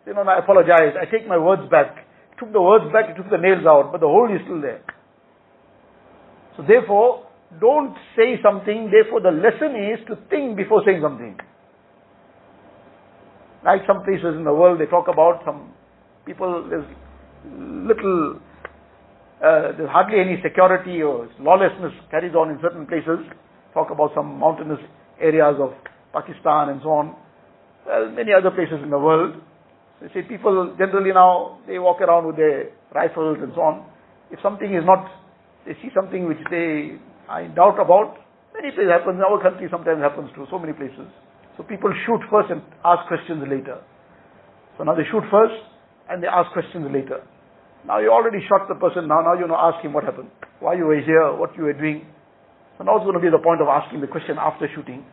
You 0.06 0.14
know, 0.14 0.24
I 0.24 0.38
apologize, 0.40 0.96
I 0.96 1.04
take 1.04 1.28
my 1.28 1.36
words 1.36 1.68
back. 1.70 2.08
Took 2.40 2.52
the 2.52 2.62
words 2.62 2.86
back, 2.92 3.14
took 3.16 3.28
the 3.30 3.36
nails 3.36 3.66
out, 3.66 3.92
but 3.92 4.00
the 4.00 4.08
hole 4.08 4.30
is 4.32 4.40
still 4.44 4.60
there. 4.60 4.80
So 6.56 6.64
therefore, 6.66 7.28
don't 7.60 7.94
say 8.16 8.40
something, 8.42 8.90
therefore 8.90 9.20
the 9.20 9.30
lesson 9.30 9.76
is 9.76 10.00
to 10.08 10.16
think 10.30 10.56
before 10.56 10.82
saying 10.84 11.00
something. 11.02 11.36
Like 13.64 13.82
some 13.86 14.02
places 14.04 14.34
in 14.36 14.44
the 14.44 14.54
world, 14.54 14.80
they 14.80 14.86
talk 14.86 15.06
about 15.08 15.42
some 15.44 15.74
people, 16.28 16.68
there's 16.68 16.84
little, 17.88 18.36
uh, 19.40 19.72
there's 19.80 19.88
hardly 19.88 20.20
any 20.20 20.36
security 20.44 21.00
or 21.00 21.28
lawlessness 21.40 21.96
carries 22.10 22.34
on 22.36 22.52
in 22.52 22.60
certain 22.60 22.84
places. 22.84 23.24
Talk 23.72 23.88
about 23.88 24.12
some 24.14 24.38
mountainous 24.38 24.80
areas 25.16 25.56
of 25.56 25.72
Pakistan 26.12 26.68
and 26.68 26.80
so 26.84 26.92
on. 26.92 27.16
Well, 27.88 28.12
many 28.12 28.36
other 28.36 28.52
places 28.52 28.84
in 28.84 28.90
the 28.90 29.00
world. 29.00 29.40
You 30.04 30.12
see, 30.12 30.22
people 30.28 30.76
generally 30.76 31.16
now, 31.16 31.58
they 31.66 31.80
walk 31.80 32.04
around 32.04 32.28
with 32.28 32.36
their 32.36 32.70
rifles 32.94 33.38
and 33.40 33.50
so 33.56 33.62
on. 33.64 33.88
If 34.30 34.38
something 34.44 34.68
is 34.68 34.84
not, 34.84 35.08
they 35.64 35.72
see 35.80 35.88
something 35.96 36.28
which 36.28 36.44
they 36.52 37.00
are 37.26 37.40
in 37.40 37.56
doubt 37.56 37.80
about, 37.80 38.20
many 38.52 38.70
places 38.70 38.92
happens, 38.92 39.16
in 39.16 39.24
our 39.24 39.40
country 39.40 39.66
sometimes 39.72 40.04
happens 40.04 40.28
too, 40.36 40.44
so 40.52 40.60
many 40.60 40.76
places. 40.76 41.08
So 41.56 41.64
people 41.64 41.90
shoot 42.04 42.20
first 42.30 42.52
and 42.52 42.60
ask 42.84 43.08
questions 43.08 43.42
later. 43.48 43.80
So 44.76 44.84
now 44.84 44.94
they 44.94 45.08
shoot 45.08 45.24
first 45.32 45.77
and 46.08 46.22
they 46.22 46.26
ask 46.26 46.50
questions 46.52 46.86
later. 46.92 47.22
Now 47.86 47.98
you 48.00 48.10
already 48.10 48.38
shot 48.48 48.68
the 48.68 48.74
person, 48.74 49.08
now, 49.08 49.20
now 49.20 49.34
you 49.38 49.46
know, 49.46 49.56
ask 49.56 49.84
him 49.84 49.92
what 49.92 50.04
happened. 50.04 50.30
Why 50.60 50.74
you 50.74 50.84
were 50.84 51.00
here, 51.00 51.32
what 51.36 51.56
you 51.56 51.64
were 51.64 51.76
doing. 51.76 52.06
So 52.76 52.84
now 52.84 52.96
it's 52.96 53.04
going 53.04 53.14
to 53.14 53.22
be 53.22 53.30
the 53.30 53.42
point 53.42 53.60
of 53.60 53.68
asking 53.68 54.00
the 54.00 54.10
question 54.10 54.36
after 54.38 54.68
shooting. 54.74 55.04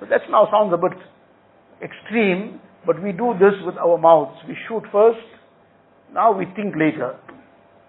So 0.00 0.06
that 0.10 0.22
now 0.30 0.48
sounds 0.50 0.72
a 0.74 0.80
bit 0.80 0.96
extreme, 1.82 2.60
but 2.86 3.02
we 3.02 3.12
do 3.12 3.34
this 3.38 3.54
with 3.64 3.76
our 3.76 3.98
mouths. 3.98 4.38
We 4.46 4.56
shoot 4.68 4.82
first, 4.90 5.22
now 6.12 6.30
we 6.30 6.46
think 6.54 6.78
later. 6.78 7.18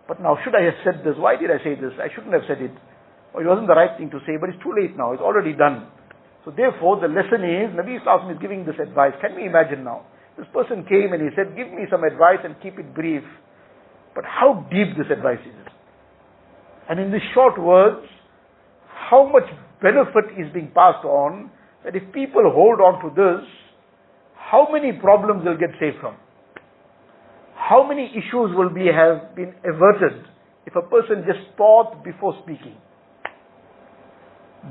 But 0.08 0.22
now, 0.22 0.38
should 0.44 0.54
I 0.54 0.62
have 0.70 0.78
said 0.86 1.02
this? 1.06 1.18
Why 1.18 1.36
did 1.36 1.50
I 1.50 1.58
say 1.64 1.74
this? 1.74 1.94
I 1.98 2.14
shouldn't 2.14 2.34
have 2.34 2.46
said 2.48 2.62
it. 2.62 2.74
Or 3.34 3.42
it 3.42 3.48
wasn't 3.48 3.68
the 3.68 3.74
right 3.74 3.94
thing 3.98 4.10
to 4.12 4.20
say, 4.26 4.38
but 4.40 4.50
it's 4.50 4.62
too 4.62 4.74
late 4.74 4.98
now. 4.98 5.14
It's 5.14 5.22
already 5.22 5.54
done. 5.54 5.90
So 6.46 6.54
therefore, 6.54 7.02
the 7.02 7.10
lesson 7.10 7.42
is, 7.42 7.74
Nabi 7.74 7.98
Islam 7.98 8.30
is 8.30 8.38
giving 8.38 8.66
this 8.66 8.78
advice. 8.78 9.14
Can 9.22 9.36
we 9.36 9.50
imagine 9.50 9.84
now? 9.84 10.06
This 10.38 10.48
person 10.54 10.84
came 10.84 11.14
and 11.14 11.22
he 11.22 11.30
said, 11.36 11.56
give 11.56 11.72
me 11.72 11.88
some 11.90 12.04
advice 12.04 12.44
and 12.44 12.56
keep 12.62 12.78
it 12.78 12.94
brief. 12.94 13.24
But 14.14 14.26
how 14.26 14.68
deep 14.72 14.98
this 14.98 15.08
advice 15.12 15.44
is. 15.46 15.68
And 16.90 17.00
in 17.00 17.12
these 17.12 17.26
short 17.34 17.60
words, 17.60 18.06
how 19.10 19.28
much 19.28 19.48
benefit 19.82 20.38
is 20.38 20.52
being 20.54 20.72
passed 20.76 21.06
on 21.06 21.52
that 21.84 21.96
if 21.96 22.04
people 22.12 22.44
hold 22.54 22.80
on 22.82 23.02
to 23.04 23.10
this, 23.16 23.48
how 24.36 24.68
many 24.72 24.92
problems 24.92 25.44
they'll 25.44 25.58
get 25.58 25.76
saved 25.80 25.98
from? 26.02 26.16
How 27.56 27.88
many 27.88 28.12
issues 28.12 28.56
will 28.56 28.70
be 28.70 28.88
have 28.88 29.36
been 29.36 29.54
averted 29.64 30.26
if 30.66 30.76
a 30.76 30.82
person 30.82 31.24
just 31.26 31.56
thought 31.58 32.04
before 32.04 32.36
speaking? 32.44 32.76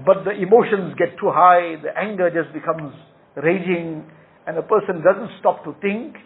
But 0.04 0.24
the 0.24 0.30
emotions 0.30 0.94
get 0.98 1.18
too 1.18 1.30
high, 1.30 1.76
the 1.82 1.96
anger 1.96 2.30
just 2.30 2.52
becomes 2.54 2.94
raging, 3.36 4.04
and 4.46 4.58
a 4.58 4.62
person 4.62 5.02
doesn't 5.02 5.30
stop 5.40 5.64
to 5.64 5.74
think, 5.80 6.16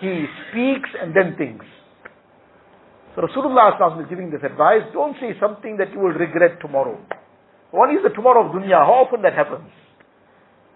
he 0.00 0.26
speaks 0.50 0.90
and 1.00 1.14
then 1.14 1.36
thinks. 1.36 1.66
So 3.14 3.22
Rasulullah 3.22 3.78
is 4.02 4.08
giving 4.10 4.30
this 4.30 4.42
advice, 4.42 4.82
don't 4.92 5.14
say 5.20 5.38
something 5.38 5.76
that 5.78 5.92
you 5.92 6.00
will 6.00 6.14
regret 6.18 6.58
tomorrow. 6.60 6.98
One 7.70 7.90
is 7.90 8.02
the 8.02 8.10
tomorrow 8.10 8.46
of 8.46 8.54
dunya, 8.54 8.78
how 8.78 9.06
often 9.06 9.22
that 9.22 9.34
happens? 9.34 9.70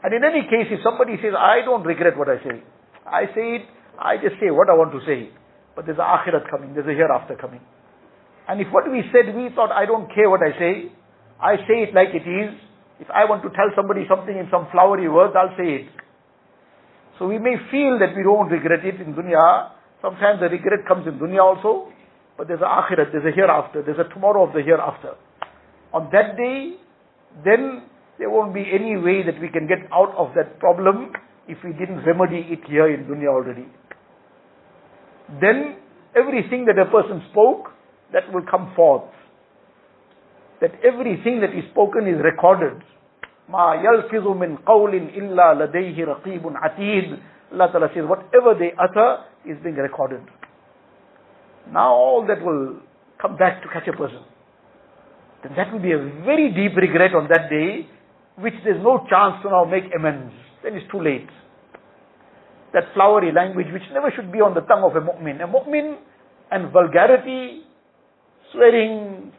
And 0.02 0.14
in 0.14 0.22
any 0.22 0.46
case, 0.46 0.70
if 0.70 0.78
somebody 0.86 1.18
says, 1.18 1.34
I 1.34 1.66
don't 1.66 1.82
regret 1.82 2.16
what 2.16 2.28
I 2.30 2.38
say, 2.42 2.62
I 3.06 3.26
say 3.34 3.46
it, 3.58 3.64
I 3.98 4.16
just 4.16 4.38
say 4.38 4.50
what 4.54 4.70
I 4.70 4.74
want 4.78 4.94
to 4.94 5.02
say. 5.02 5.30
But 5.74 5.86
there's 5.86 5.98
a 5.98 6.06
akhirat 6.06 6.50
coming, 6.50 6.74
there's 6.74 6.86
a 6.86 6.94
hereafter 6.94 7.34
coming. 7.34 7.60
And 8.46 8.60
if 8.60 8.68
what 8.70 8.90
we 8.90 9.02
said, 9.10 9.34
we 9.34 9.50
thought, 9.54 9.70
I 9.74 9.86
don't 9.86 10.06
care 10.14 10.30
what 10.30 10.40
I 10.42 10.54
say, 10.58 10.94
I 11.42 11.56
say 11.66 11.86
it 11.86 11.94
like 11.94 12.14
it 12.14 12.26
is. 12.26 12.54
If 12.98 13.10
I 13.10 13.26
want 13.26 13.42
to 13.42 13.50
tell 13.50 13.70
somebody 13.74 14.06
something 14.10 14.34
in 14.34 14.46
some 14.50 14.66
flowery 14.70 15.06
words, 15.06 15.34
I'll 15.38 15.54
say 15.54 15.82
it. 15.82 15.86
So 17.18 17.26
we 17.26 17.38
may 17.38 17.56
feel 17.70 17.98
that 17.98 18.14
we 18.16 18.22
don't 18.22 18.48
regret 18.48 18.84
it 18.84 19.00
in 19.00 19.14
dunya. 19.14 19.70
Sometimes 20.00 20.40
the 20.40 20.48
regret 20.48 20.86
comes 20.86 21.06
in 21.06 21.18
dunya 21.18 21.42
also. 21.42 21.92
But 22.38 22.46
there's 22.46 22.60
an 22.62 22.70
akhirat, 22.70 23.10
there's 23.10 23.26
a 23.26 23.34
hereafter, 23.34 23.82
there's 23.82 23.98
a 23.98 24.08
tomorrow 24.14 24.46
of 24.46 24.54
the 24.54 24.62
hereafter. 24.62 25.14
On 25.92 26.08
that 26.12 26.36
day, 26.36 26.78
then 27.44 27.82
there 28.18 28.30
won't 28.30 28.54
be 28.54 28.62
any 28.62 28.96
way 28.96 29.26
that 29.26 29.40
we 29.40 29.48
can 29.48 29.66
get 29.66 29.78
out 29.92 30.14
of 30.16 30.34
that 30.36 30.60
problem 30.60 31.12
if 31.48 31.58
we 31.64 31.72
didn't 31.72 32.06
remedy 32.06 32.46
it 32.50 32.60
here 32.68 32.86
in 32.94 33.06
dunya 33.06 33.26
already. 33.26 33.66
Then 35.40 35.76
everything 36.14 36.66
that 36.66 36.78
a 36.78 36.86
person 36.86 37.22
spoke, 37.32 37.74
that 38.12 38.32
will 38.32 38.46
come 38.48 38.72
forth. 38.76 39.10
That 40.60 40.72
everything 40.84 41.40
that 41.40 41.50
is 41.50 41.64
spoken 41.72 42.06
is 42.06 42.22
recorded. 42.22 42.82
ما 43.48 43.74
يلفظ 43.74 44.28
من 44.28 44.56
قول 44.56 44.94
إلا 44.94 45.54
لديه 45.54 46.04
رقيب 46.04 46.56
عتيد. 46.56 47.18
Allah 47.52 47.68
Ta'ala 47.72 47.88
says, 47.94 48.04
whatever 48.04 48.52
they 48.58 48.72
utter 48.78 49.24
is 49.46 49.56
being 49.64 49.76
recorded. 49.76 50.20
Now 51.72 51.94
all 51.94 52.26
that 52.26 52.44
will 52.44 52.76
come 53.20 53.36
back 53.36 53.62
to 53.62 53.68
catch 53.68 53.88
a 53.88 53.96
person. 53.96 54.20
Then 55.42 55.52
that 55.56 55.72
will 55.72 55.80
be 55.80 55.92
a 55.92 55.98
very 56.24 56.52
deep 56.52 56.76
regret 56.76 57.14
on 57.14 57.28
that 57.28 57.48
day, 57.48 57.88
which 58.36 58.54
there's 58.64 58.82
no 58.82 59.06
chance 59.08 59.42
to 59.42 59.50
now 59.50 59.64
make 59.64 59.84
amends. 59.96 60.34
Then 60.62 60.74
it's 60.74 60.90
too 60.90 61.00
late. 61.00 61.28
That 62.74 62.84
flowery 62.92 63.32
language 63.32 63.68
which 63.72 63.82
never 63.94 64.12
should 64.14 64.30
be 64.30 64.40
on 64.40 64.52
the 64.54 64.60
tongue 64.60 64.84
of 64.84 64.94
a 64.96 65.00
mu'min. 65.00 65.42
A 65.42 65.48
mu'min 65.48 65.96
and 66.50 66.70
vulgarity, 66.70 67.62
swearing, 68.52 69.32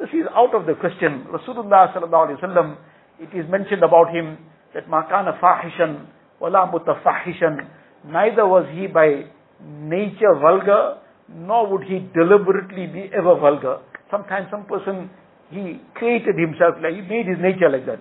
this 0.00 0.08
is 0.10 0.26
out 0.34 0.54
of 0.54 0.66
the 0.66 0.74
question. 0.74 1.26
Rasulullah 1.30 1.94
sallallahu 1.94 2.34
alayhi 2.34 2.42
wa 2.42 2.76
it 3.20 3.36
is 3.36 3.48
mentioned 3.50 3.82
about 3.82 4.14
him 4.14 4.38
that 4.74 4.88
makana 4.88 5.38
fahishan 5.40 6.06
wala 6.40 6.70
mutafahishan. 6.72 7.66
Neither 8.06 8.46
was 8.46 8.66
he 8.72 8.86
by 8.86 9.24
nature 9.60 10.34
vulgar, 10.40 10.98
nor 11.28 11.70
would 11.72 11.82
he 11.82 12.06
deliberately 12.14 12.86
be 12.86 13.10
ever 13.12 13.34
vulgar. 13.38 13.78
Sometimes 14.10 14.46
some 14.50 14.64
person, 14.64 15.10
he 15.50 15.80
created 15.94 16.38
himself 16.38 16.76
like, 16.82 16.94
he 16.94 17.02
made 17.02 17.26
his 17.26 17.38
nature 17.40 17.68
like 17.68 17.86
that 17.86 18.00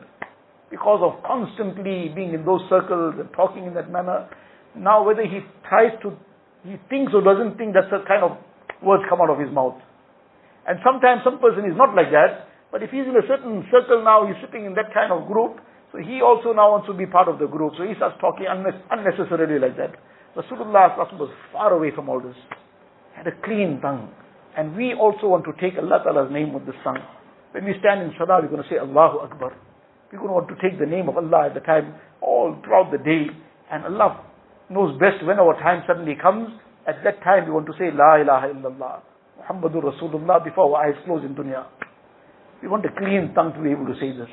because 0.70 1.00
of 1.02 1.24
constantly 1.24 2.12
being 2.14 2.34
in 2.34 2.46
those 2.46 2.62
circles 2.70 3.16
and 3.20 3.30
talking 3.34 3.66
in 3.66 3.74
that 3.74 3.92
manner. 3.92 4.28
Now 4.76 5.04
whether 5.04 5.24
he 5.24 5.40
tries 5.68 5.96
to, 6.04 6.12
he 6.64 6.76
thinks 6.90 7.14
or 7.16 7.24
doesn't 7.24 7.58
think, 7.58 7.74
that's 7.74 7.90
the 7.90 8.04
kind 8.08 8.24
of 8.24 8.38
words 8.84 9.04
come 9.10 9.22
out 9.22 9.32
of 9.32 9.40
his 9.40 9.52
mouth. 9.52 9.80
And 10.68 10.80
sometimes 10.84 11.22
some 11.24 11.40
person 11.40 11.64
is 11.64 11.76
not 11.76 11.96
like 11.96 12.12
that, 12.12 12.48
but 12.72 12.84
if 12.84 12.92
he's 12.92 13.08
in 13.08 13.16
a 13.16 13.26
certain 13.28 13.66
circle 13.72 14.04
now, 14.04 14.28
he's 14.28 14.38
sitting 14.44 14.66
in 14.66 14.74
that 14.76 14.94
kind 14.94 15.12
of 15.12 15.28
group, 15.28 15.60
so 15.92 16.00
he 16.00 16.20
also 16.22 16.52
now 16.52 16.76
wants 16.76 16.88
to 16.88 16.94
be 16.94 17.06
part 17.06 17.28
of 17.28 17.40
the 17.40 17.48
group. 17.48 17.74
So 17.78 17.88
he 17.88 17.96
starts 17.96 18.20
talking 18.20 18.46
unnecessarily 18.48 19.60
like 19.60 19.78
that. 19.78 19.96
Rasulullah 20.36 20.94
was 20.98 21.32
far 21.52 21.74
away 21.74 21.92
from 21.96 22.10
all 22.10 22.20
this. 22.20 22.36
had 23.16 23.26
a 23.26 23.36
clean 23.44 23.80
tongue. 23.82 24.12
And 24.56 24.76
we 24.76 24.94
also 24.94 25.28
want 25.28 25.46
to 25.46 25.54
take 25.62 25.78
Allah 25.78 26.02
Ta'ala's 26.04 26.32
name 26.32 26.54
with 26.54 26.66
this 26.66 26.76
tongue. 26.84 27.02
When 27.52 27.66
we 27.66 27.74
stand 27.80 28.02
in 28.04 28.12
Salah, 28.18 28.42
we're 28.42 28.52
going 28.52 28.62
to 28.62 28.70
say 28.70 28.78
Allahu 28.78 29.26
Akbar. 29.26 29.56
We're 30.12 30.20
going 30.20 30.30
to 30.30 30.38
want 30.38 30.50
to 30.50 30.58
take 30.62 30.78
the 30.78 30.86
name 30.86 31.10
of 31.10 31.18
Allah 31.18 31.48
at 31.48 31.54
the 31.54 31.62
time, 31.62 31.96
all 32.22 32.58
throughout 32.64 32.92
the 32.92 33.00
day. 33.00 33.32
And 33.72 33.86
Allah 33.86 34.22
knows 34.70 34.94
best 35.00 35.26
when 35.26 35.40
our 35.40 35.56
time 35.62 35.84
suddenly 35.88 36.16
comes. 36.22 36.50
At 36.88 37.04
that 37.04 37.24
time, 37.24 37.46
we 37.46 37.52
want 37.52 37.66
to 37.68 37.74
say 37.80 37.90
La 37.94 38.22
ilaha 38.22 38.54
illallah. 38.54 39.02
Muhammadur 39.40 39.94
Rasulullah 39.94 40.44
before 40.44 40.76
our 40.76 40.88
eyes 40.88 40.96
close 41.06 41.24
in 41.24 41.34
dunya. 41.36 41.66
We 42.62 42.68
want 42.68 42.86
a 42.86 42.90
clean 42.98 43.34
tongue 43.36 43.54
to 43.54 43.62
be 43.62 43.72
able 43.72 43.86
to 43.86 43.96
say 44.00 44.12
this. 44.12 44.30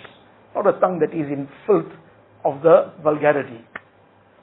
Not 0.55 0.67
a 0.67 0.79
tongue 0.81 0.99
that 1.01 1.13
is 1.13 1.27
in 1.29 1.49
filth 1.67 1.93
of 2.45 2.63
the 2.63 2.93
vulgarity. 3.03 3.61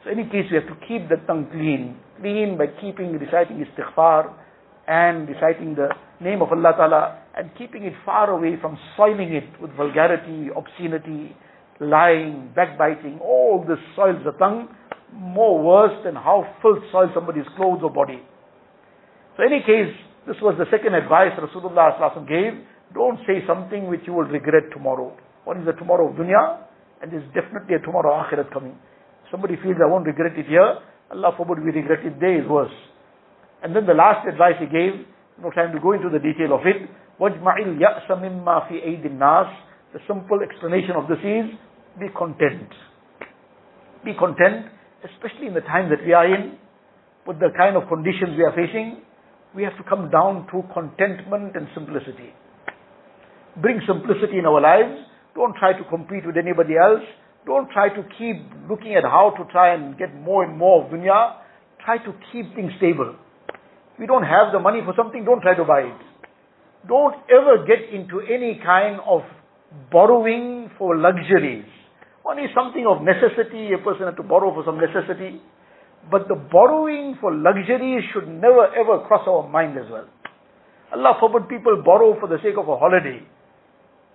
So 0.04 0.12
in 0.12 0.20
any 0.20 0.30
case, 0.30 0.46
we 0.52 0.58
have 0.58 0.67
to 0.67 0.78
keep 0.88 1.10
the 1.10 1.17
tongue 1.26 1.48
clean. 1.52 1.98
Clean 2.20 2.58
by 2.58 2.67
keeping, 2.82 3.13
reciting 3.13 3.63
istighfar 3.63 4.34
and 4.88 5.30
reciting 5.30 5.76
the 5.76 5.89
name 6.20 6.41
of 6.41 6.52
Allah 6.52 6.74
Ta'ala 6.78 7.20
and 7.38 7.50
keeping 7.58 7.84
it 7.84 7.94
far 8.06 8.30
away 8.30 8.58
from 8.62 8.78
soiling 8.98 9.34
it 9.34 9.50
with 9.62 9.72
vulgarity, 9.78 10.50
obscenity, 10.56 11.36
lying, 11.80 12.52
backbiting. 12.56 13.20
All 13.22 13.65
this 13.67 13.80
soils 13.96 14.22
the 14.26 14.34
tongue 14.34 14.70
more 15.13 15.62
worse 15.62 15.98
than 16.04 16.15
how 16.15 16.46
filth 16.62 16.84
soils 16.91 17.12
somebody's 17.13 17.48
clothes 17.56 17.82
or 17.84 17.89
body. 17.89 18.22
So 19.38 19.44
in 19.44 19.54
any 19.54 19.62
case, 19.62 19.94
this 20.28 20.38
was 20.41 20.56
the 20.58 20.65
second 20.70 20.94
advice 20.94 21.32
Rasulullah 21.39 21.98
gave. 22.28 22.54
Don't 22.95 23.19
say 23.27 23.43
something 23.47 23.89
which 23.89 24.03
you 24.07 24.12
will 24.12 24.31
regret 24.31 24.71
tomorrow. 24.73 25.17
One 25.45 25.61
is 25.61 25.67
the 25.67 25.73
tomorrow 25.73 26.09
of 26.11 26.17
dunya, 26.17 26.62
and 27.03 27.12
there's 27.12 27.27
definitely 27.35 27.77
a 27.77 27.81
tomorrow 27.81 28.15
akhirat 28.23 28.53
coming. 28.53 28.77
Somebody 29.31 29.57
feels 29.62 29.77
I 29.83 29.91
won't 29.91 30.07
regret 30.07 30.39
it 30.39 30.47
here, 30.47 30.79
Allah 31.11 31.33
forbid 31.37 31.62
we 31.62 31.71
regret 31.71 32.05
it 32.05 32.19
there 32.19 32.43
is 32.43 32.49
worse. 32.49 32.75
And 33.62 33.75
then 33.75 33.87
the 33.87 33.95
last 33.95 34.27
advice 34.27 34.59
he 34.59 34.67
gave, 34.67 35.07
no 35.43 35.51
time 35.51 35.73
to 35.73 35.81
go 35.81 35.93
into 35.93 36.11
the 36.11 36.19
detail 36.19 36.55
of 36.55 36.67
it, 36.67 36.89
وَاجْمَعِ 37.21 37.57
الْيَأْسَ 37.62 38.11
مِمَّا 38.11 38.69
فِي 38.69 38.85
أَيْدِ 38.85 39.07
النَّاسِ 39.07 39.51
The 39.93 40.01
simple 40.07 40.41
explanation 40.43 40.93
of 40.97 41.09
this 41.09 41.19
is, 41.23 41.47
be 41.99 42.09
content. 42.17 42.69
Be 44.05 44.12
content, 44.19 44.67
especially 45.05 45.47
in 45.47 45.55
the 45.55 45.62
time 45.62 45.89
that 45.91 46.05
we 46.05 46.12
are 46.12 46.27
in, 46.27 46.59
with 47.27 47.39
the 47.41 47.51
kind 47.57 47.77
of 47.77 47.89
conditions 47.89 48.37
we 48.37 48.45
are 48.45 48.55
facing, 48.55 49.03
we 49.55 49.62
have 49.62 49.77
to 49.79 49.85
come 49.89 50.11
down 50.11 50.47
to 50.53 50.62
contentment 50.75 51.57
and 51.57 51.67
simplicity. 51.75 52.35
Bring 53.60 53.82
simplicity 53.88 54.40
in 54.40 54.46
our 54.46 54.62
lives. 54.62 54.96
Don't 55.36 55.56
try 55.58 55.74
to 55.74 55.84
compete 55.90 56.26
with 56.26 56.38
anybody 56.38 56.76
else. 56.80 57.04
Don't 57.46 57.70
try 57.72 57.90
to 57.90 58.04
keep 58.18 58.38
looking 58.70 58.96
at 58.96 59.04
how 59.04 59.34
to 59.36 59.44
try 59.52 59.74
and 59.74 59.98
get 59.98 60.14
more 60.16 60.44
and 60.44 60.58
more 60.58 60.86
of 60.86 60.92
dunya. 60.92 61.36
Try 61.84 61.98
to 61.98 62.14
keep 62.32 62.54
things 62.56 62.72
stable. 62.78 63.16
If 63.50 64.00
you 64.00 64.08
don't 64.08 64.24
have 64.24 64.54
the 64.54 64.60
money 64.60 64.80
for 64.86 64.94
something, 64.96 65.26
don't 65.26 65.42
try 65.42 65.56
to 65.56 65.66
buy 65.66 65.82
it. 65.82 66.02
Don't 66.88 67.16
ever 67.30 67.66
get 67.66 67.94
into 67.94 68.22
any 68.22 68.60
kind 68.64 69.00
of 69.08 69.22
borrowing 69.92 70.72
for 70.78 70.96
luxuries. 70.98 71.66
Only 72.24 72.46
something 72.54 72.86
of 72.86 73.02
necessity, 73.02 73.74
a 73.74 73.82
person 73.84 74.06
has 74.06 74.16
to 74.16 74.24
borrow 74.24 74.54
for 74.54 74.64
some 74.66 74.80
necessity. 74.80 75.42
But 76.10 76.28
the 76.28 76.36
borrowing 76.36 77.18
for 77.20 77.34
luxuries 77.34 78.04
should 78.14 78.28
never 78.28 78.70
ever 78.74 79.06
cross 79.06 79.28
our 79.28 79.48
mind 79.48 79.78
as 79.78 79.90
well. 79.92 80.08
Allah 80.94 81.18
forbid 81.20 81.50
people 81.50 81.82
borrow 81.84 82.20
for 82.20 82.28
the 82.28 82.38
sake 82.44 82.58
of 82.58 82.68
a 82.68 82.78
holiday. 82.78 83.22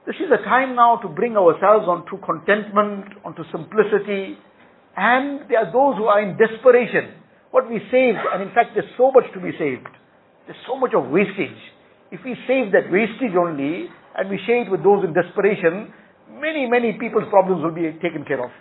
This 0.07 0.23
is 0.23 0.31
a 0.31 0.39
time 0.47 0.79
now 0.79 1.03
to 1.03 1.09
bring 1.11 1.35
ourselves 1.35 1.91
onto 1.91 2.15
contentment, 2.23 3.11
onto 3.27 3.43
simplicity. 3.51 4.39
And 4.95 5.51
there 5.51 5.67
are 5.67 5.73
those 5.75 5.99
who 5.99 6.07
are 6.07 6.23
in 6.23 6.39
desperation. 6.39 7.19
What 7.51 7.67
we 7.67 7.83
saved, 7.91 8.23
and 8.23 8.39
in 8.39 8.55
fact 8.55 8.79
there's 8.79 8.87
so 8.95 9.11
much 9.11 9.27
to 9.35 9.43
be 9.43 9.51
saved. 9.59 9.91
There's 10.47 10.63
so 10.63 10.79
much 10.79 10.95
of 10.95 11.11
wastage. 11.11 11.59
If 12.15 12.23
we 12.23 12.39
save 12.47 12.71
that 12.71 12.87
wastage 12.87 13.35
only, 13.35 13.91
and 14.15 14.31
we 14.31 14.39
share 14.47 14.63
it 14.63 14.71
with 14.71 14.87
those 14.87 15.03
in 15.03 15.11
desperation, 15.11 15.91
many, 16.31 16.71
many 16.71 16.95
people's 17.03 17.27
problems 17.27 17.67
will 17.67 17.75
be 17.75 17.91
taken 17.99 18.23
care 18.23 18.39
of. 18.39 18.55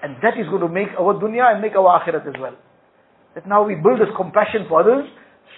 And 0.00 0.16
that 0.24 0.40
is 0.40 0.48
going 0.48 0.64
to 0.64 0.72
make 0.72 0.88
our 0.96 1.20
dunya 1.20 1.52
and 1.52 1.60
make 1.60 1.76
our 1.76 2.00
akhirat 2.00 2.24
as 2.24 2.36
well. 2.40 2.56
That 3.36 3.44
now 3.44 3.60
we 3.60 3.76
build 3.76 4.00
this 4.00 4.08
compassion 4.16 4.64
for 4.72 4.80
others, 4.80 5.04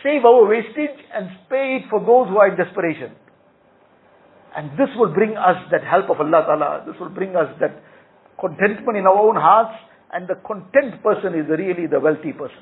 save 0.02 0.26
our 0.26 0.42
wastage 0.42 0.98
and 1.14 1.30
spare 1.46 1.78
it 1.78 1.86
for 1.86 2.02
those 2.02 2.26
who 2.34 2.42
are 2.42 2.50
in 2.50 2.58
desperation. 2.58 3.14
And 4.55 4.71
this 4.77 4.89
will 4.95 5.13
bring 5.13 5.35
us 5.35 5.57
that 5.71 5.83
help 5.83 6.09
of 6.09 6.19
Allah 6.19 6.45
Ta'ala. 6.45 6.83
This 6.85 6.95
will 6.99 7.09
bring 7.09 7.35
us 7.35 7.49
that 7.59 7.81
contentment 8.39 8.97
in 8.97 9.05
our 9.05 9.17
own 9.17 9.35
hearts. 9.35 9.73
And 10.13 10.27
the 10.27 10.35
content 10.45 11.01
person 11.01 11.33
is 11.33 11.49
really 11.49 11.87
the 11.87 11.99
wealthy 11.99 12.33
person. 12.33 12.61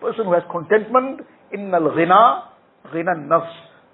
Person 0.00 0.26
who 0.26 0.34
has 0.34 0.44
contentment, 0.50 1.20
in 1.52 1.74
al 1.74 1.90
ghina, 1.90 2.46
ghina 2.94 3.18
nafs. 3.26 3.50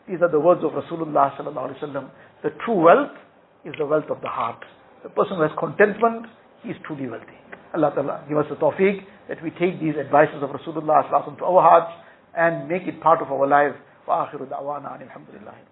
These 0.08 0.20
are 0.20 0.30
the 0.30 0.38
words 0.38 0.60
of 0.62 0.72
Rasulullah 0.72 1.34
Sallallahu 1.36 1.72
Alaihi 1.72 1.82
Wasallam. 1.82 2.10
The 2.42 2.50
true 2.64 2.84
wealth 2.84 3.16
is 3.64 3.74
the 3.78 3.86
wealth 3.86 4.10
of 4.10 4.20
the 4.20 4.28
heart. 4.28 4.62
The 5.02 5.08
person 5.08 5.36
who 5.36 5.42
has 5.42 5.50
contentment, 5.58 6.26
he 6.62 6.70
is 6.70 6.76
truly 6.86 7.08
wealthy. 7.08 7.40
Allah 7.74 7.92
Ta'ala 7.94 8.24
give 8.28 8.38
us 8.38 8.46
the 8.50 8.56
tawfiq 8.56 9.00
that 9.28 9.42
we 9.42 9.50
take 9.50 9.80
these 9.80 9.96
advices 9.96 10.42
of 10.42 10.50
Rasulullah 10.50 11.02
to 11.08 11.44
our 11.44 11.62
hearts 11.62 11.92
and 12.36 12.68
make 12.68 12.82
it 12.82 13.00
part 13.00 13.22
of 13.22 13.32
our 13.32 13.46
life. 13.46 13.74
وآخر 14.06 14.44
دعوانا 14.44 15.02
الحمد 15.02 15.26
لله 15.34 15.69